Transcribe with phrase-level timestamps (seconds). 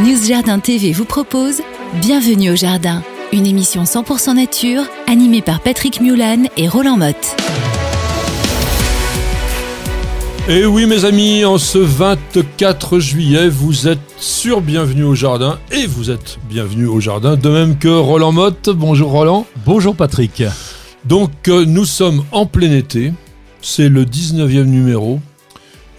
[0.00, 1.60] News Jardin TV vous propose
[2.00, 7.34] Bienvenue au Jardin, une émission 100% nature animée par Patrick Mulan et Roland Motte.
[10.48, 15.86] Et oui mes amis, en ce 24 juillet, vous êtes sur Bienvenue au Jardin et
[15.86, 18.70] vous êtes bienvenue au Jardin, de même que Roland Motte.
[18.70, 19.48] Bonjour Roland.
[19.66, 20.44] Bonjour Patrick.
[21.06, 23.12] Donc euh, nous sommes en plein été,
[23.62, 25.18] c'est le 19e numéro.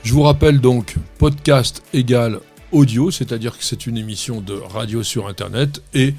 [0.04, 2.40] Je vous rappelle donc podcast égale
[2.72, 6.14] audio, c'est-à-dire que c'est une émission de radio sur Internet et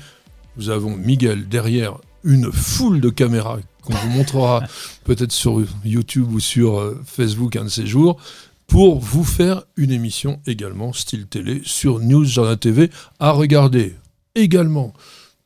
[0.56, 4.62] nous avons Miguel derrière une foule de caméras qu'on vous montrera
[5.04, 8.18] peut-être sur YouTube ou sur euh, Facebook un de ces jours
[8.66, 13.96] pour vous faire une émission également style télé sur News Jardin TV à regarder
[14.34, 14.93] également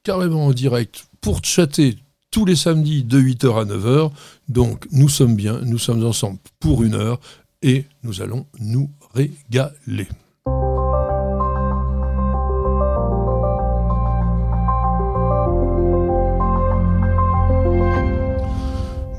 [0.03, 1.97] carrément en direct pour chatter
[2.31, 4.11] tous les samedis de 8h à 9h.
[4.49, 7.21] Donc nous sommes bien, nous sommes ensemble pour une heure
[7.63, 10.09] et nous allons nous régaler.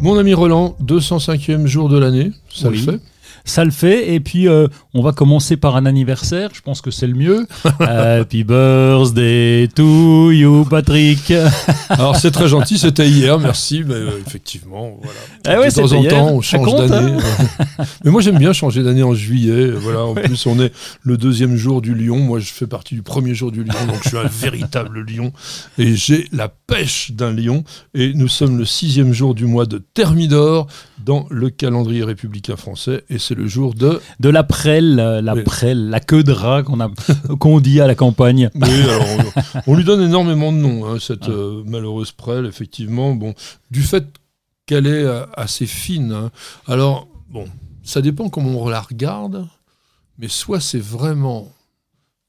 [0.06, 2.78] Mon ami Roland, 205e jour de l'année, ça Oui.
[2.86, 3.00] le fait
[3.44, 4.14] Ça le fait.
[4.14, 6.52] Et puis, euh, on va commencer par un anniversaire.
[6.54, 7.46] Je pense que c'est le mieux.
[7.82, 11.34] Happy birthday to you, Patrick.
[11.90, 15.60] Alors c'est très gentil, c'était hier, merci, mais euh, effectivement, voilà.
[15.60, 16.12] Ouais, de temps en hier.
[16.12, 17.18] temps, on change d'année.
[18.06, 19.70] mais moi j'aime bien changer d'année en juillet.
[19.72, 20.72] Voilà, en plus on est
[21.04, 22.18] le deuxième jour du lion.
[22.18, 25.34] Moi je fais partie du premier jour du lion, donc je suis un véritable lion
[25.78, 27.66] et j'ai la pêche d'un lion.
[27.96, 30.68] Et nous sommes le sixième jour du mois de Thermidor
[31.04, 34.00] dans le calendrier républicain français, et c'est le jour de.
[34.22, 34.44] De la
[34.94, 35.44] prêle, euh, la Oui.
[35.44, 36.90] prêle, la queue de rat qu'on a,
[37.40, 38.50] qu'on dit à la campagne.
[38.56, 39.06] Oui, alors,
[39.66, 43.16] on, on lui donne énormément de noms, hein, cette euh, malheureuse prêle, effectivement.
[43.16, 43.34] Bon,
[43.72, 44.06] du fait
[44.66, 46.12] qu'elle est euh, assez fine.
[46.12, 46.32] hein.
[46.68, 47.46] Alors, bon,
[47.84, 49.48] ça dépend comment on la regarde,
[50.18, 51.52] mais soit c'est vraiment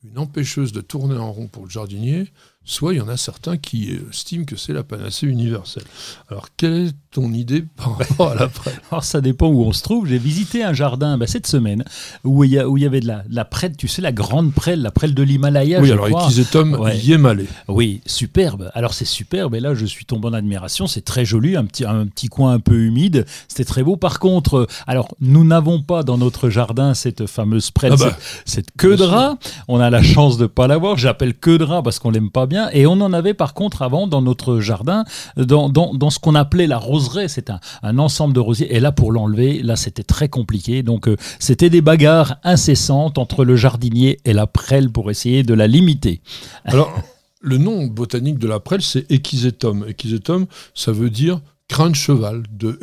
[0.04, 2.26] une empêcheuse de tourner en rond pour le jardinier,
[2.68, 5.84] soit il y en a certains qui estiment que c'est la panacée universelle.
[6.30, 9.72] Alors, quelle est ton idée par rapport à la prêle Alors ça dépend où on
[9.72, 10.06] se trouve.
[10.06, 11.84] J'ai visité un jardin bah, cette semaine
[12.24, 14.02] où il y, a- où il y avait de la, de la prêle, tu sais,
[14.02, 15.80] la grande prêle, la prêle de l'Himalaya.
[15.80, 16.08] Oui, je alors.
[16.24, 16.98] Equisetum Ouais.
[16.98, 17.46] y est malé?
[17.68, 18.70] Oui, superbe.
[18.74, 20.86] Alors c'est superbe et là je suis tombé en admiration.
[20.88, 23.24] C'est très joli, un petit, un petit coin un peu humide.
[23.48, 23.96] C'était très beau.
[23.96, 28.16] Par contre, euh, alors nous n'avons pas dans notre jardin cette fameuse prêle, Ah bah,
[28.18, 29.38] cette, cette queue de rat.
[29.68, 30.98] On a la chance de pas l'avoir.
[30.98, 32.55] J'appelle queue de rat parce qu'on l'aime pas bien.
[32.72, 35.04] Et on en avait par contre avant dans notre jardin,
[35.36, 37.28] dans, ce qu'on appelait la roseraie.
[37.28, 38.74] C'est un, ensemble de rosiers.
[38.74, 40.82] Et là pour l'enlever, là c'était très compliqué.
[40.82, 45.54] Donc euh, c'était des bagarres incessantes entre le jardinier et la prêle pour essayer de
[45.54, 46.20] la limiter.
[46.64, 46.92] Alors,
[47.40, 49.84] le nom botanique de la prêle, c'est Equisetum.
[49.88, 52.78] Equisetum, ça veut dire crin de cheval, de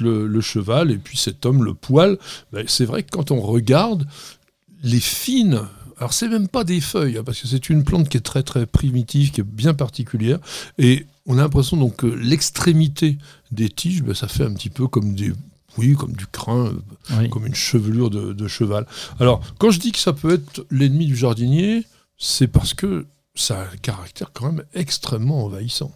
[0.00, 2.18] le, le cheval, et puis cet homme, le poil.
[2.52, 4.06] Ben, c'est vrai que quand on regarde
[4.82, 5.62] les fines,
[5.98, 8.42] alors c'est même pas des feuilles, hein, parce que c'est une plante qui est très
[8.42, 10.38] très primitive, qui est bien particulière,
[10.78, 13.18] et on a l'impression donc que l'extrémité
[13.50, 15.32] des tiges, ben, ça fait un petit peu comme des
[15.76, 17.28] oui, comme du crin, euh, Oui.
[17.30, 18.84] comme une chevelure de, de cheval.
[19.20, 21.84] Alors, quand je dis que ça peut être l'ennemi du jardinier,
[22.16, 25.92] c'est parce que ça a un caractère quand même extrêmement envahissant.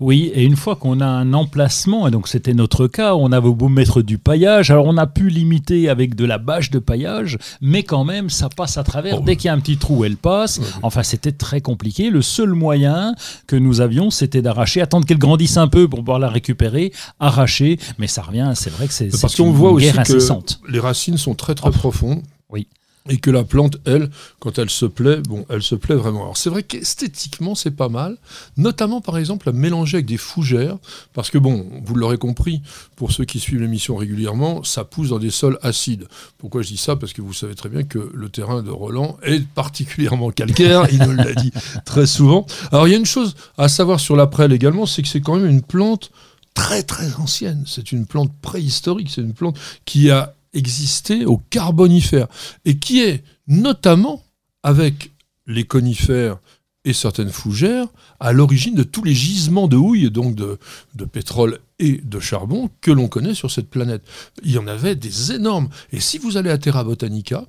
[0.00, 3.50] Oui, et une fois qu'on a un emplacement, et donc c'était notre cas, on avait
[3.50, 7.38] beau mettre du paillage, alors on a pu limiter avec de la bâche de paillage,
[7.60, 9.18] mais quand même ça passe à travers.
[9.20, 9.22] Oh.
[9.24, 10.60] Dès qu'il y a un petit trou, elle passe.
[10.82, 12.10] Enfin, c'était très compliqué.
[12.10, 13.14] Le seul moyen
[13.46, 17.78] que nous avions, c'était d'arracher, attendre qu'elle grandisse un peu pour pouvoir la récupérer, arracher.
[17.98, 20.60] Mais ça revient, c'est vrai que c'est Parce qu'on voit aussi que incessante.
[20.68, 21.72] les racines sont très très Oh.
[21.72, 22.22] profondes.
[22.50, 22.68] Oui.
[23.08, 26.22] Et que la plante, elle, quand elle se plaît, bon, elle se plaît vraiment.
[26.22, 28.16] Alors c'est vrai qu'esthétiquement, c'est pas mal,
[28.56, 30.76] notamment par exemple à mélanger avec des fougères,
[31.12, 32.62] parce que bon, vous l'aurez compris,
[32.96, 36.08] pour ceux qui suivent l'émission régulièrement, ça pousse dans des sols acides.
[36.38, 36.96] Pourquoi je dis ça?
[36.96, 40.98] Parce que vous savez très bien que le terrain de Roland est particulièrement calcaire, il
[40.98, 41.52] nous l'a dit
[41.84, 42.46] très souvent.
[42.72, 45.20] Alors il y a une chose à savoir sur la prêle également, c'est que c'est
[45.20, 46.10] quand même une plante
[46.54, 47.64] très très ancienne.
[47.66, 52.26] C'est une plante préhistorique, c'est une plante qui a existé au Carbonifère
[52.64, 54.24] et qui est notamment
[54.62, 55.12] avec
[55.46, 56.38] les conifères
[56.84, 57.88] et certaines fougères
[58.20, 60.58] à l'origine de tous les gisements de houille, donc de,
[61.04, 64.02] pétrole et de charbon que l'on connaît sur cette planète.
[64.42, 65.68] Il y en avait des énormes.
[65.92, 67.46] Et si vous allez à Terra Botanica,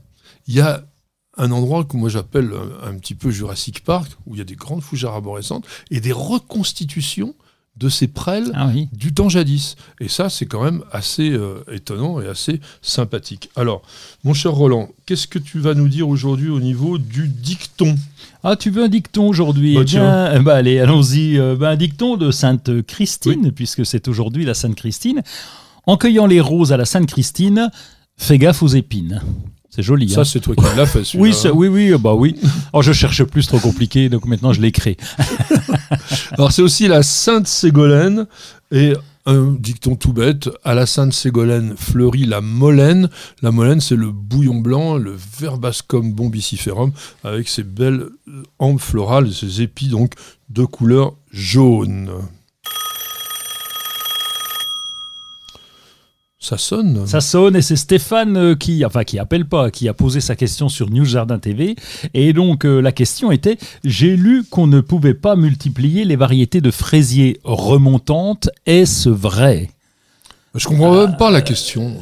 [0.48, 0.84] il y a
[1.38, 2.52] un endroit que moi j'appelle
[2.84, 6.02] un, un petit peu Jurassic Park, où il y a des grandes fougères arborescentes et
[6.02, 7.36] des reconstitutions
[7.80, 8.88] de ces prêles Ah oui.
[8.92, 9.76] du temps jadis.
[10.00, 13.50] Et ça, c'est quand même assez euh, étonnant et assez sympathique.
[13.56, 13.82] Alors,
[14.24, 17.96] mon cher Roland, qu'est-ce que tu vas nous dire aujourd'hui au niveau du dicton?
[18.44, 19.76] Ah, tu veux un dicton aujourd'hui?
[19.76, 21.38] Bah, Eh bien, eh ben, allez, allons-y.
[21.38, 25.22] Euh, ben, un dicton de Sainte Christine, puisque c'est aujourd'hui la Sainte Christine.
[25.86, 27.70] En cueillant les roses à la Sainte Christine,
[28.18, 29.22] fais gaffe aux épines.
[29.78, 30.10] C'est joli.
[30.10, 32.36] Ça, hein c'est toi qui l'as fait, oui, ça- oui, oui, bah oui.
[32.74, 34.98] Oh, je cherche plus trop compliqué, donc maintenant je l'écris.
[36.32, 38.26] Alors, c'est aussi la Sainte Ségolène
[38.72, 38.94] et
[39.28, 43.08] un dicton tout bête, à la Sainte Ségolène fleurit la molène.
[43.44, 46.92] La molène, c'est le bouillon blanc, le verbascum bombiciferum,
[47.24, 50.14] avec ses belles euh, hampes florales, et ses épis donc
[50.50, 52.10] de couleur jaune.
[56.40, 59.94] Ça sonne Ça sonne et c'est Stéphane euh, qui, enfin qui appelle pas, qui a
[59.96, 61.76] posé sa question sur News Jardin TV.
[62.14, 66.62] Et donc euh, la question était j'ai lu qu'on ne pouvait pas multiplier les variétés
[66.62, 68.50] de fraisiers remontantes.
[68.68, 69.72] Est-ce vrai?
[70.54, 71.98] Je comprends même pas la question.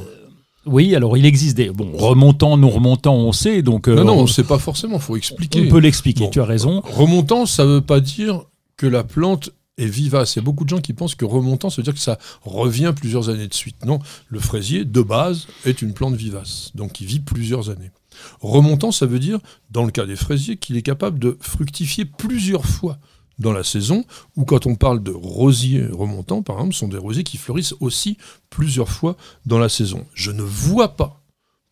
[0.65, 3.61] Oui, alors il existe des bon remontants, non remontants, on sait.
[3.61, 5.65] Donc euh, non, non, on on, ne sait pas forcément, faut expliquer.
[5.67, 6.25] peut l'expliquer.
[6.25, 6.29] Bon.
[6.29, 6.81] Tu as raison.
[6.83, 8.41] Remontant, ça ne veut pas dire
[8.75, 10.35] que la plante est vivace.
[10.35, 12.17] Il y a beaucoup de gens qui pensent que remontant, ça veut dire que ça
[12.41, 13.85] revient plusieurs années de suite.
[13.85, 13.99] Non,
[14.29, 17.91] le fraisier, de base, est une plante vivace, donc il vit plusieurs années.
[18.39, 19.39] Remontant, ça veut dire,
[19.71, 22.97] dans le cas des fraisiers, qu'il est capable de fructifier plusieurs fois
[23.37, 24.05] dans la saison,
[24.37, 28.17] ou quand on parle de rosiers remontants, par exemple, sont des rosiers qui fleurissent aussi
[28.49, 30.05] plusieurs fois dans la saison.
[30.13, 31.21] Je ne vois pas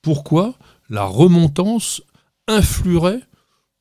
[0.02, 0.56] pourquoi
[0.90, 2.02] la remontance
[2.48, 3.22] influerait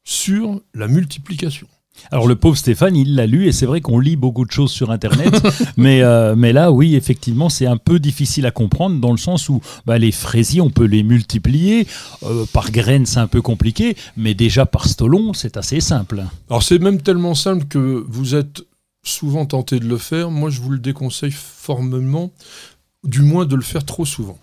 [0.04, 1.66] sur la multiplication.
[2.10, 4.70] Alors le pauvre Stéphane, il l'a lu et c'est vrai qu'on lit beaucoup de choses
[4.70, 5.34] sur Internet,
[5.76, 9.48] mais, euh, mais là, oui, effectivement, c'est un peu difficile à comprendre dans le sens
[9.48, 11.86] où bah, les fraisiers, on peut les multiplier.
[12.24, 16.24] Euh, par graines, c'est un peu compliqué, mais déjà par stolon, c'est assez simple.
[16.50, 18.62] Alors c'est même tellement simple que vous êtes
[19.04, 20.30] souvent tenté de le faire.
[20.30, 22.30] Moi, je vous le déconseille formellement,
[23.04, 24.38] du moins de le faire trop souvent.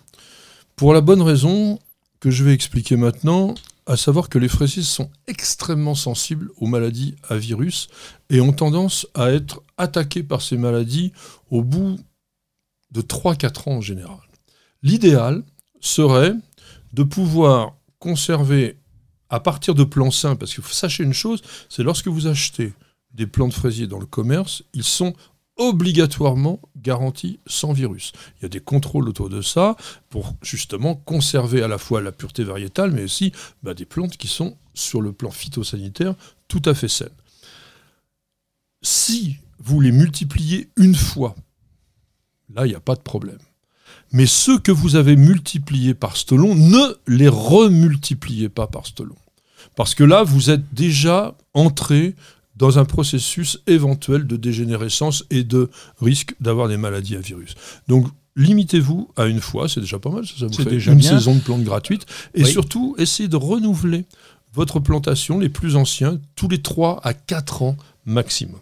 [0.76, 1.78] Pour la bonne raison
[2.20, 3.54] que je vais expliquer maintenant,
[3.86, 7.88] à savoir que les fraisiers sont extrêmement sensibles aux maladies à virus
[8.28, 11.12] et ont tendance à être attaqués par ces maladies
[11.50, 11.98] au bout
[12.90, 14.20] de 3-4 ans en général.
[14.82, 15.42] L'idéal
[15.80, 16.34] serait
[16.92, 18.78] de pouvoir conserver
[19.28, 22.74] à partir de plants sains, parce faut sachez une chose, c'est lorsque vous achetez
[23.12, 25.14] des plants de fraisiers dans le commerce, ils sont
[25.60, 28.12] obligatoirement garantis sans virus.
[28.38, 29.76] Il y a des contrôles autour de ça
[30.08, 34.26] pour justement conserver à la fois la pureté variétale, mais aussi bah, des plantes qui
[34.26, 36.14] sont sur le plan phytosanitaire
[36.48, 37.08] tout à fait saines.
[38.82, 41.36] Si vous les multipliez une fois,
[42.54, 43.38] là, il n'y a pas de problème.
[44.12, 49.16] Mais ceux que vous avez multipliés par stolon, ne les remultipliez pas par stolon.
[49.76, 52.14] Parce que là, vous êtes déjà entré
[52.60, 55.70] dans un processus éventuel de dégénérescence et de
[56.00, 57.54] risque d'avoir des maladies à virus.
[57.88, 60.92] Donc, limitez-vous à une fois, c'est déjà pas mal, ça, ça vous C'est fait déjà
[60.92, 61.10] une bien.
[61.10, 62.06] saison de plantes gratuites.
[62.34, 62.50] Et Oui.
[62.52, 64.04] surtout, essayez de renouveler
[64.52, 68.58] votre plantation, les plus anciens, tous les 3 à 4 ans maximum.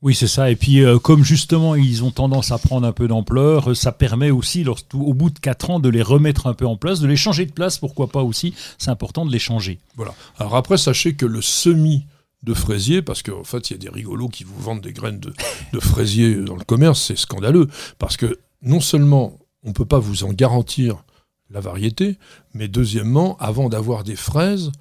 [0.00, 0.50] Oui, c'est ça.
[0.50, 3.92] Et puis, euh, comme justement, ils ont tendance à prendre un peu d'ampleur, euh, ça
[3.92, 4.64] permet aussi,
[4.94, 7.46] au bout de 4 ans, de les remettre un peu en place, de les changer
[7.46, 8.52] de place, pourquoi pas aussi.
[8.78, 9.78] C'est important de les changer.
[9.96, 10.12] Voilà.
[10.38, 12.04] Alors après, sachez que le semis
[12.42, 15.20] de fraisier, parce qu'en fait, il y a des rigolos qui vous vendent des graines
[15.20, 15.32] de,
[15.72, 17.68] de fraisier dans le commerce, c'est scandaleux.
[17.98, 21.04] Parce que non seulement on ne peut pas vous en garantir
[21.50, 22.16] la variété,
[22.54, 24.72] mais deuxièmement, avant d'avoir des fraises,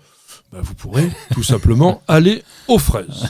[0.52, 3.30] bah, vous pourrez tout simplement aller aux fraises.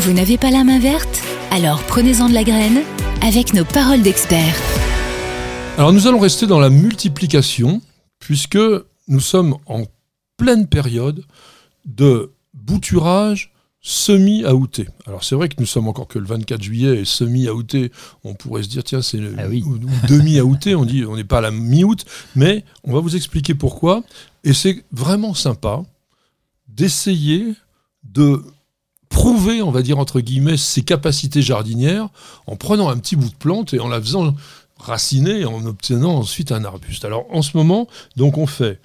[0.00, 1.22] Vous n'avez pas la main verte?
[1.50, 2.82] Alors prenez-en de la graine
[3.22, 4.56] avec nos paroles d'experts.
[5.76, 7.82] Alors nous allons rester dans la multiplication,
[8.20, 8.58] puisque
[9.08, 9.84] nous sommes en
[10.36, 11.24] pleine période
[11.84, 12.32] de
[12.68, 14.88] bouturage semi-outé.
[15.06, 17.90] Alors c'est vrai que nous sommes encore que le 24 juillet et semi-outé,
[18.24, 19.64] on pourrait se dire tiens c'est Ah oui.
[20.08, 24.02] demi-outé, on dit on n'est pas à la mi-août, mais on va vous expliquer pourquoi.
[24.44, 25.82] Et c'est vraiment sympa
[26.68, 27.54] d'essayer
[28.04, 28.42] de
[29.08, 32.08] prouver, on va dire entre guillemets, ses capacités jardinières
[32.46, 34.34] en prenant un petit bout de plante et en la faisant
[34.78, 37.04] raciner et en obtenant ensuite un arbuste.
[37.04, 38.80] Alors en ce moment, donc on fait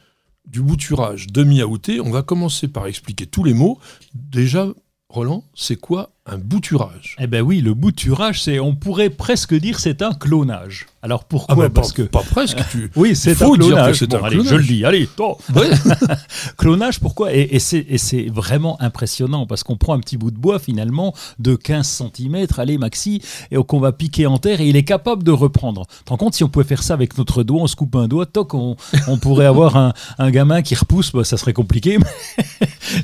[0.46, 2.00] du bouturage demi-outé.
[2.02, 3.80] On va commencer par expliquer tous les mots.
[4.14, 4.68] Déjà,
[5.10, 7.18] Roland, c'est quoi un bouturage.
[7.20, 10.86] Eh ben oui, le bouturage, c'est, on pourrait presque dire, c'est un clonage.
[11.02, 11.54] Alors pourquoi?
[11.54, 12.60] Ah bah, Parce pas, que pas presque.
[12.72, 12.90] Tu...
[12.96, 14.04] oui, c'est un clonage.
[14.04, 14.52] Bon, un allez, clonage.
[14.52, 14.86] je le dis.
[14.86, 15.38] Allez, toi.
[15.54, 15.70] Ouais.
[16.58, 17.34] Clonage, pourquoi?
[17.34, 21.56] Et, et c'est vraiment impressionnant parce qu'on prend un petit bout de bois finalement de
[21.56, 25.32] 15 cm, allez maxi, et qu'on va piquer en terre et il est capable de
[25.32, 25.86] reprendre.
[26.06, 28.08] Tu rends compte si on pouvait faire ça avec notre doigt, on se coupe un
[28.08, 28.78] doigt, toc, on,
[29.08, 31.98] on pourrait avoir un, un gamin qui repousse, bah, ça serait compliqué.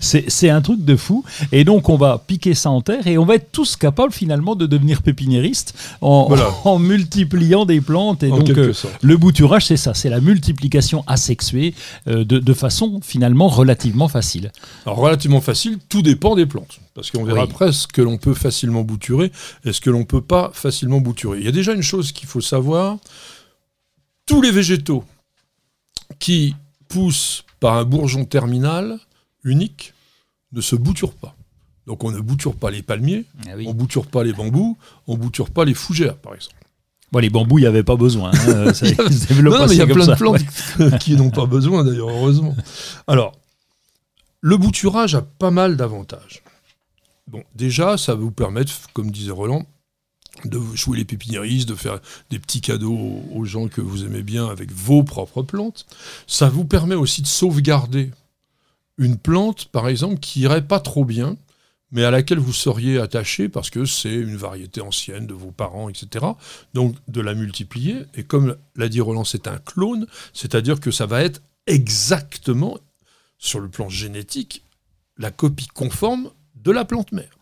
[0.02, 1.24] c'est un truc de fou.
[1.52, 4.56] Et donc on va piquer ça en terre et on va être tous capables finalement
[4.56, 6.50] de devenir pépiniéristes en, Voilà.
[6.66, 8.24] en multipliant des plantes.
[8.24, 11.74] Et En donc euh, le bouturage, c'est ça, c'est la multiplication asexuée
[12.08, 14.52] euh, de, de façon finalement relativement facile.
[14.86, 16.80] Alors relativement facile, tout dépend des plantes.
[16.96, 17.50] Parce qu'on verra Oui.
[17.50, 19.32] après ce que l'on peut facilement bouturer
[19.66, 21.40] et ce que l'on ne peut pas facilement bouturer.
[21.40, 22.98] Il y a déjà une chose qu'il faut savoir.
[24.26, 25.04] Tous les végétaux
[26.20, 26.56] qui
[26.88, 29.00] poussent par un bourgeon terminal
[29.44, 29.94] unique
[30.52, 31.36] ne se bouturent pas.
[31.90, 33.26] Donc on ne bouture pas les palmiers,
[33.66, 34.78] on ne bouture pas les bambous,
[35.08, 36.56] on ne bouture pas les fougères par exemple.
[37.12, 38.30] Bon, les bambous, il n'y avait pas besoin.
[38.32, 41.32] hein, ça, ils se développent Non, mais il y a plein de plantes qui n'ont
[41.32, 42.56] pas besoin d'ailleurs, heureusement.
[43.08, 43.34] Alors,
[44.42, 46.44] le bouturage a pas mal d'avantages.
[47.28, 49.66] Bon, déjà, ça va vous permettre, comme disait Roland,
[50.46, 54.22] de jouer les pépiniéristes, de faire des petits cadeaux aux- aux gens que vous aimez
[54.22, 55.88] bien avec vos propres plantes.
[56.28, 58.12] Ça vous permet aussi de sauvegarder
[59.00, 61.38] une plante, par exemple, qui irait pas trop bien,
[61.92, 65.90] mais à laquelle vous seriez attaché parce que c'est une variété ancienne de vos parents,
[65.90, 66.26] etc.
[66.74, 71.06] Donc de la multiplier, et comme l'a dit Roland, c'est un clone, c'est-à-dire que ça
[71.06, 72.78] va être exactement,
[73.38, 74.64] sur le plan génétique,
[75.18, 77.38] la copie conforme de la plante mère.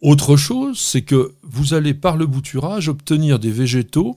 [0.00, 4.16] Autre chose, c'est que vous allez par le bouturage obtenir des végétaux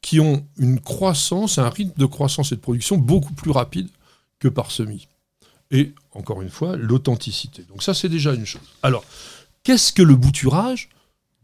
[0.00, 3.88] qui ont une croissance, un rythme de croissance et de production beaucoup plus rapide
[4.38, 5.08] que par semis.
[6.18, 7.64] Encore une fois, l'authenticité.
[7.68, 8.60] Donc ça, c'est déjà une chose.
[8.82, 9.04] Alors,
[9.62, 10.88] qu'est-ce que le bouturage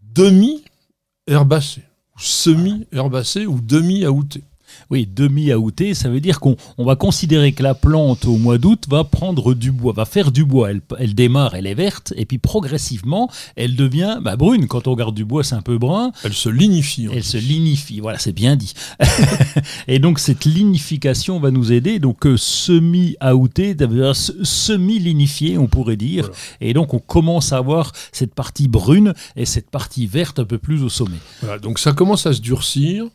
[0.02, 1.82] demi-herbacé
[2.16, 4.42] ou semi-herbacé ou demi-aouté?
[4.90, 8.84] Oui, demi-aouté, ça veut dire qu'on on va considérer que la plante au mois d'août
[8.88, 10.70] va prendre du bois, va faire du bois.
[10.70, 14.66] Elle, elle démarre, elle est verte, et puis progressivement, elle devient bah, brune.
[14.66, 16.12] Quand on regarde du bois, c'est un peu brun.
[16.22, 17.08] Elle se lignifie.
[17.10, 17.28] Elle dit.
[17.28, 18.74] se lignifie, voilà, c'est bien dit.
[19.88, 21.98] et donc cette lignification va nous aider.
[21.98, 26.24] Donc euh, semi-aouté, ça veut dire se- semi-lignifié, on pourrait dire.
[26.24, 26.38] Voilà.
[26.60, 30.58] Et donc on commence à avoir cette partie brune et cette partie verte un peu
[30.58, 31.18] plus au sommet.
[31.42, 33.06] Voilà, donc ça commence à se durcir,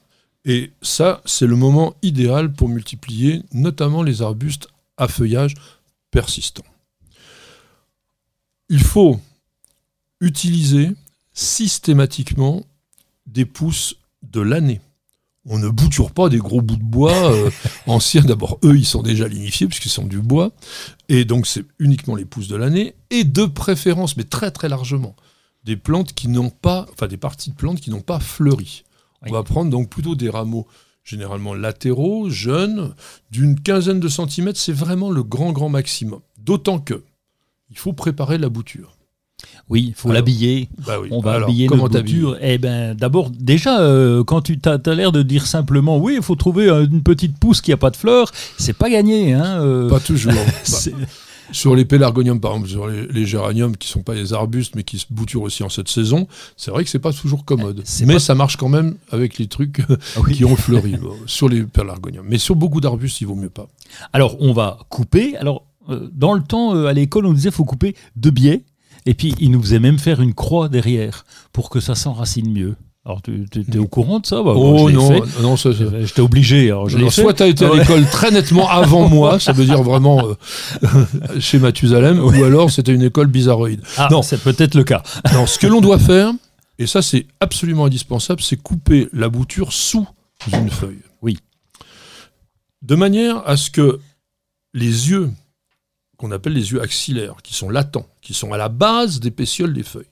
[0.46, 5.56] et ça, c'est le moment idéal pour multiplier, notamment les arbustes à feuillage
[6.12, 6.64] persistant.
[8.70, 9.20] Il faut
[10.22, 10.92] utiliser
[11.34, 12.66] systématiquement
[13.26, 14.82] des pousses de l'année.
[15.46, 17.50] On ne bouture pas des gros bouts de bois euh,
[17.88, 18.22] anciens.
[18.22, 20.52] D'abord, eux, ils sont déjà lignifiés puisqu'ils sont du bois.
[21.08, 22.94] Et donc, c'est uniquement les pousses de l'année.
[23.10, 25.16] Et de préférence, mais très très largement,
[25.64, 28.84] des plantes qui n'ont pas, enfin des parties de plantes qui n'ont pas fleuri.
[29.24, 29.30] Oui.
[29.32, 30.68] On va prendre donc plutôt des rameaux
[31.04, 32.94] généralement latéraux, jeunes,
[33.32, 36.20] d'une quinzaine de centimètres, c'est vraiment le grand grand maximum.
[36.38, 37.04] D'autant que
[37.72, 38.96] il faut préparer la bouture.
[39.70, 40.68] Oui, il faut l'habiller.
[40.86, 41.08] Bah oui.
[41.12, 42.38] On va Alors, habiller notre bouture.
[42.42, 46.36] Eh ben, d'abord, déjà, euh, quand tu as, l'air de dire simplement, oui, il faut
[46.36, 49.34] trouver euh, une petite pousse qui a pas de fleurs, c'est pas gagné.
[49.34, 50.34] Hein, euh, Pas toujours.
[51.52, 54.84] Sur les pélargoniums, par exemple, sur les, les géraniums qui sont pas des arbustes mais
[54.84, 56.28] qui se bouturent aussi en cette saison,
[56.58, 57.84] c'est vrai que c'est pas toujours commode.
[58.06, 59.82] Mais pas- ça marche quand même avec les trucs
[60.16, 60.34] Ah oui.
[60.36, 62.26] qui ont fleuri sur les pélargoniums.
[62.28, 63.68] Mais sur beaucoup d'arbustes, il vaut mieux pas.
[64.14, 65.36] Alors, on va couper.
[65.38, 68.64] Alors, euh, dans le temps, euh, à l'école, on disait faut couper de biais.
[69.06, 72.76] Et puis, ils nous faisaient même faire une croix derrière pour que ça s'enracine mieux.
[73.06, 75.42] Alors, tu es au courant de ça Bah, oh non, fait.
[75.42, 76.68] non, ça, ça- J'étais obligé.
[76.70, 77.22] Alors, je l'ai Alors, fait.
[77.22, 81.06] soit tu as été à l'école très nettement avant moi, ça veut dire vraiment euh,
[81.40, 83.82] chez Mathusalem, ou alors c'était une école bizarroïde.
[83.98, 84.22] Ah, Non.
[84.22, 85.02] c'est peut-être le cas.
[85.34, 86.32] Non, ce que l'on doit faire,
[86.78, 90.06] et ça c'est absolument indispensable, c'est couper la bouture sous
[90.54, 91.00] une feuille.
[91.22, 91.38] Oui.
[92.82, 94.00] De manière à ce que
[94.74, 95.32] les yeux,
[96.18, 99.74] qu'on appelle les yeux axillaires, qui sont latents, qui sont à la base des pétioles
[99.74, 100.09] des feuilles,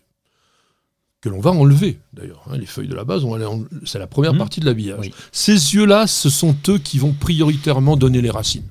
[1.22, 2.44] que l'on va enlever d'ailleurs.
[2.50, 4.40] hein, les feuilles de la base, on c'est la première Mhm.
[4.40, 5.00] partie de l'habillage.
[5.02, 5.14] Oui.
[5.32, 8.68] Ces yeux-là, ce sont eux qui vont prioritairement donner les racines.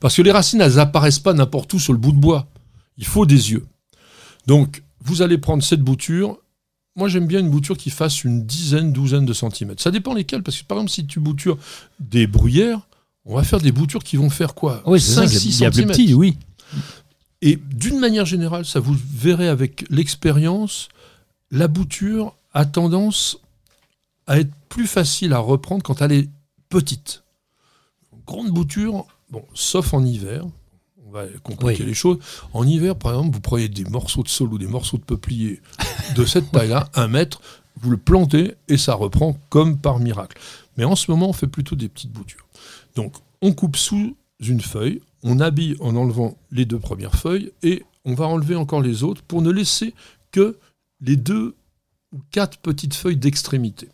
[0.00, 2.48] Parce que les racines, elles apparaissent pas n'importe où sur le bout de bois.
[2.98, 3.66] Il faut des yeux.
[4.46, 6.38] Donc, vous allez prendre cette bouture.
[6.96, 9.82] Moi, j'aime bien une bouture qui fasse une dizaine, douzaine de centimètres.
[9.82, 11.58] Ça dépend lesquels, parce que par exemple, si tu boutures
[11.98, 12.80] des bruyères,
[13.24, 14.82] on va faire des boutures qui vont faire quoi?
[14.86, 15.26] Oui, c'est ça.
[15.26, 15.98] 5, Il 6 y a plus centimètres.
[15.98, 16.36] petit, oui.
[17.42, 20.88] Et d'une manière générale, ça vous verrez avec l'expérience,
[21.54, 23.38] la bouture a tendance
[24.26, 26.28] à être plus facile à reprendre quand elle est
[26.68, 27.22] petite.
[28.26, 30.44] Grande bouture, bon, sauf en hiver,
[31.06, 31.88] on va compliquer Oui.
[31.88, 32.18] les choses.
[32.52, 35.60] En hiver, par exemple, vous prenez des morceaux de saule ou des morceaux de peuplier
[36.16, 37.40] de cette taille-là, un mètre,
[37.80, 40.38] vous le plantez et ça reprend comme par miracle.
[40.76, 42.46] Mais en ce moment, on fait plutôt des petites boutures.
[42.96, 47.84] Donc, on coupe sous une feuille, on habille en enlevant les deux premières feuilles et
[48.04, 49.94] on va enlever encore les autres pour ne laisser
[50.32, 50.58] que
[51.04, 51.56] les deux
[52.12, 53.88] ou quatre petites feuilles d'extrémité.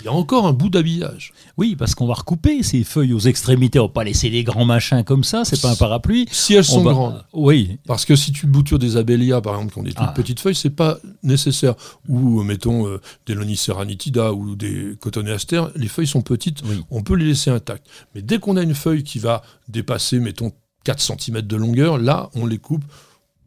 [0.00, 1.32] Il y a encore un bout d'habillage.
[1.56, 3.78] Oui, parce qu'on va recouper ces feuilles aux extrémités.
[3.78, 5.46] On va pas laisser des grands machins comme ça.
[5.46, 6.28] C'est pas un parapluie.
[6.30, 7.24] Si elles sont va- grandes.
[7.32, 7.78] Oui.
[7.86, 10.12] Parce que si tu boutures des abélias, par exemple, qui ont des toutes Ah.
[10.14, 11.76] petites feuilles, c'est pas nécessaire.
[12.10, 16.82] Ou, euh, mettons, euh, des Lonicera nitida ou des cotonéastères, les feuilles sont petites, Oui.
[16.90, 17.86] on peut les laisser intactes.
[18.14, 20.52] Mais dès qu'on a une feuille qui va dépasser, mettons,
[20.84, 22.84] 4 cm de longueur, là, on les coupe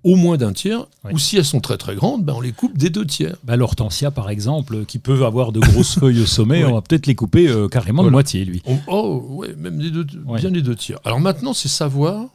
[0.03, 0.85] au moins d'un tiers.
[1.03, 1.13] Oui.
[1.13, 3.35] Ou si elles sont très très grandes, ben, on les coupe des deux tiers.
[3.43, 7.05] Bah, L'hortensia, par exemple, qui peuvent avoir de grosses feuilles au sommet, on va peut-être
[7.07, 8.61] les couper euh, carrément de moitié, lui.
[8.65, 10.39] On- oh, ouais, même les deux, Ouais.
[10.39, 10.99] bien les deux tiers.
[11.05, 12.27] Alors maintenant, c'est savoir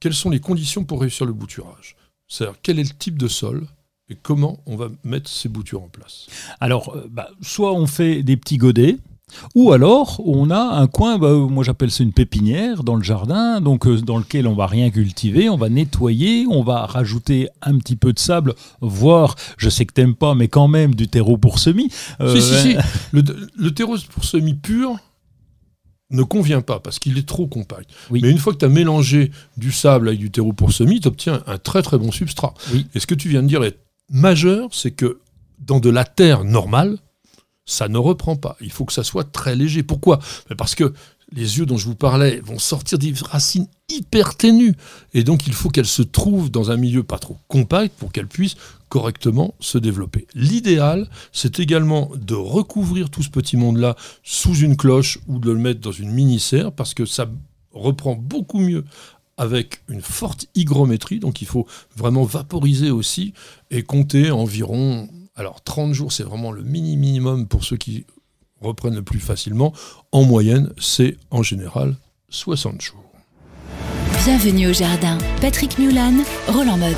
[0.00, 1.96] quelles sont les conditions pour réussir le bouturage.
[2.28, 3.66] C'est-à-dire, quel est le type de sol
[4.08, 6.26] et comment on va mettre ces boutures en place.
[6.60, 8.98] Alors, euh, bah, soit on fait des petits godets,
[9.54, 13.60] ou alors on a un coin, bah, moi j'appelle ça une pépinière dans le jardin,
[13.60, 17.78] donc euh, dans lequel on va rien cultiver, on va nettoyer, on va rajouter un
[17.78, 21.36] petit peu de sable, voire, je sais que t'aimes pas, mais quand même du terreau
[21.36, 21.90] pour semis.
[22.20, 22.76] Euh, Si, si, si.
[23.12, 23.22] Le,
[23.56, 24.96] le terreau pour semi pur
[26.10, 27.88] ne convient pas parce qu'il est trop compact.
[28.10, 28.20] Oui.
[28.22, 31.08] Mais une fois que tu as mélangé du sable avec du terreau pour semis, tu
[31.08, 32.52] obtiens un très très bon substrat.
[32.72, 32.86] Oui.
[32.94, 33.78] Et ce que tu viens de dire est
[34.10, 35.20] majeur, c'est que
[35.58, 36.98] dans de la terre normale,
[37.64, 38.56] ça ne reprend pas.
[38.60, 39.82] Il faut que ça soit très léger.
[39.82, 40.18] Pourquoi?
[40.48, 40.92] Ben Parce que
[41.34, 44.74] les yeux dont je vous parlais vont sortir des racines hyper ténues.
[45.14, 48.28] Et donc, il faut qu'elles se trouvent dans un milieu pas trop compact pour qu'elles
[48.28, 48.56] puissent
[48.88, 50.26] correctement se développer.
[50.34, 55.58] L'idéal, c'est également de recouvrir tout ce petit monde-là sous une cloche ou de le
[55.58, 57.26] mettre dans une mini-serre parce que ça
[57.72, 58.84] reprend beaucoup mieux
[59.38, 61.20] avec une forte hygrométrie.
[61.20, 61.66] Donc, il faut
[61.96, 63.32] vraiment vaporiser aussi
[63.70, 65.08] et compter environ.
[65.34, 68.04] Alors, 30 jours, c'est vraiment le mini minimum pour ceux qui
[68.60, 69.72] reprennent le plus facilement.
[70.12, 71.96] En moyenne, c'est en général
[72.28, 73.02] 60 jours.
[74.24, 75.16] Bienvenue au jardin.
[75.40, 76.12] Patrick Mulan,
[76.48, 76.96] Roland Motte.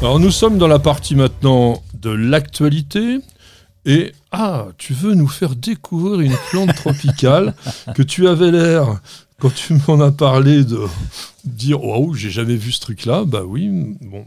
[0.00, 3.18] Alors nous sommes dans la partie maintenant de l'actualité.
[3.84, 7.54] Et ah, tu veux nous faire découvrir une plante tropicale
[7.94, 9.00] que tu avais l'air,
[9.40, 10.78] quand tu m'en as parlé, de
[11.44, 13.24] dire Waouh, j'ai jamais vu ce truc-là.
[13.24, 13.68] Bah oui,
[14.00, 14.24] bon.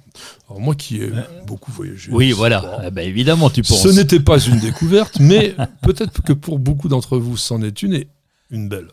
[0.50, 1.12] Alors moi qui ai
[1.48, 2.12] beaucoup voyagé.
[2.12, 2.80] Oui, voilà.
[2.84, 3.82] Ah bah, évidemment, tu penses.
[3.82, 7.94] Ce n'était pas une découverte, mais peut-être que pour beaucoup d'entre vous, c'en est une
[7.94, 8.08] et
[8.52, 8.88] une belle.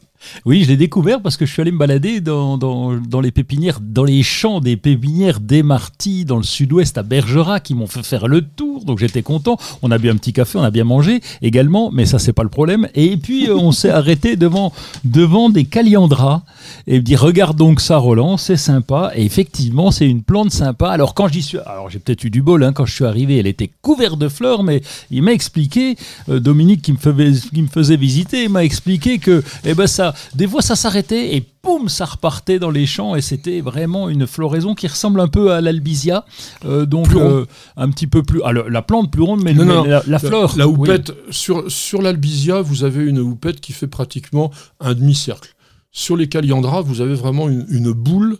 [0.45, 3.81] Oui, je l'ai découvert parce que je suis allé me balader dans, dans, les pépinières,
[3.81, 8.03] dans les champs des pépinières des Martis, dans le sud-ouest à Bergerac, qui m'ont fait
[8.03, 8.85] faire le tour.
[8.85, 9.57] Donc j'étais content.
[9.83, 12.43] On a bu un petit café, on a bien mangé également, mais ça, c'est pas
[12.43, 12.89] le problème.
[12.95, 14.73] Et puis, euh, on s'est arrêté devant,
[15.05, 16.43] devant des caliandras
[16.87, 19.13] et me dit Regarde donc ça, Roland, c'est sympa.
[19.15, 20.91] Et effectivement, c'est une plante sympa.
[20.91, 21.59] Alors, quand j'y suis.
[21.59, 24.29] Alors, j'ai peut-être eu du bol, hein, quand je suis arrivé, elle était couverte de
[24.29, 25.97] fleurs, mais il m'a expliqué,
[26.29, 30.12] euh, Dominique qui me, faisait, qui me faisait visiter, m'a expliqué que, eh ben, ça,
[30.35, 34.27] des fois, ça s'arrêtait et poum, ça repartait dans les champs et c'était vraiment une
[34.27, 36.25] floraison qui ressemble un peu à l'albizia.
[36.64, 37.44] Euh, donc, euh,
[37.77, 38.40] un petit peu plus.
[38.44, 40.55] ah, le- la plante plus ronde, mais, Non, mais non, la, la fleur.
[40.57, 45.55] La houppette, sur, sur l'albizia, vous avez une houppette qui fait pratiquement un demi-cercle.
[45.94, 48.38] Sur les caliandras, vous avez vraiment une, une boule.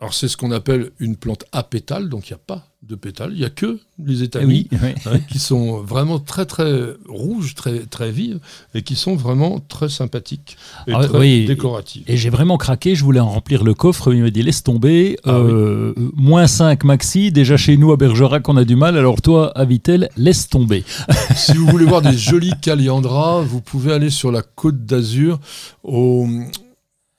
[0.00, 3.32] Alors, c'est ce qu'on appelle une plante apétale, donc il n'y a pas de pétales,
[3.32, 4.90] il n'y a que les Eh étamines oui, oui.
[5.06, 6.72] hein, qui sont vraiment très très
[7.08, 8.38] rouges, très, très vives,
[8.74, 10.56] et qui sont vraiment très sympathiques
[10.86, 11.46] et Ah, très oui.
[11.46, 12.04] décoratives.
[12.06, 15.18] Et j'ai vraiment craqué, je voulais en remplir le coffre, il m'a dit laisse tomber,
[15.24, 19.20] Ah euh, moins 5 maxi, déjà chez nous à Bergerac on a du mal, alors
[19.20, 20.84] toi à Vitel, laisse tomber.
[21.34, 25.40] si vous voulez voir des jolis caliandras, vous pouvez aller sur la côte d'Azur
[25.82, 26.28] au.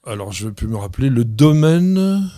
[0.07, 2.29] Alors, je ne vais plus me rappeler, le domaine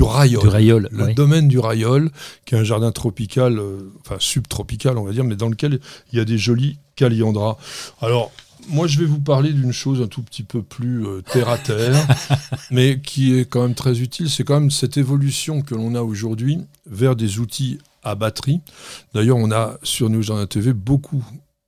[0.00, 0.42] du Rayol.
[0.42, 0.88] Du rayol.
[0.90, 1.14] Le oui.
[1.14, 2.10] domaine du Rayol,
[2.46, 5.80] qui est un jardin tropical, euh, enfin subtropical, on va dire, mais dans lequel
[6.12, 7.56] il y a des jolis caliandras.
[8.00, 8.32] Alors,
[8.68, 11.58] moi, je vais vous parler d'une chose un tout petit peu plus euh, terre à
[11.58, 12.06] terre,
[12.70, 14.30] mais qui est quand même très utile.
[14.30, 18.60] C'est quand même cette évolution que l'on a aujourd'hui vers des outils à batterie.
[19.14, 21.24] D'ailleurs, on a sur New Jardin TV beaucoup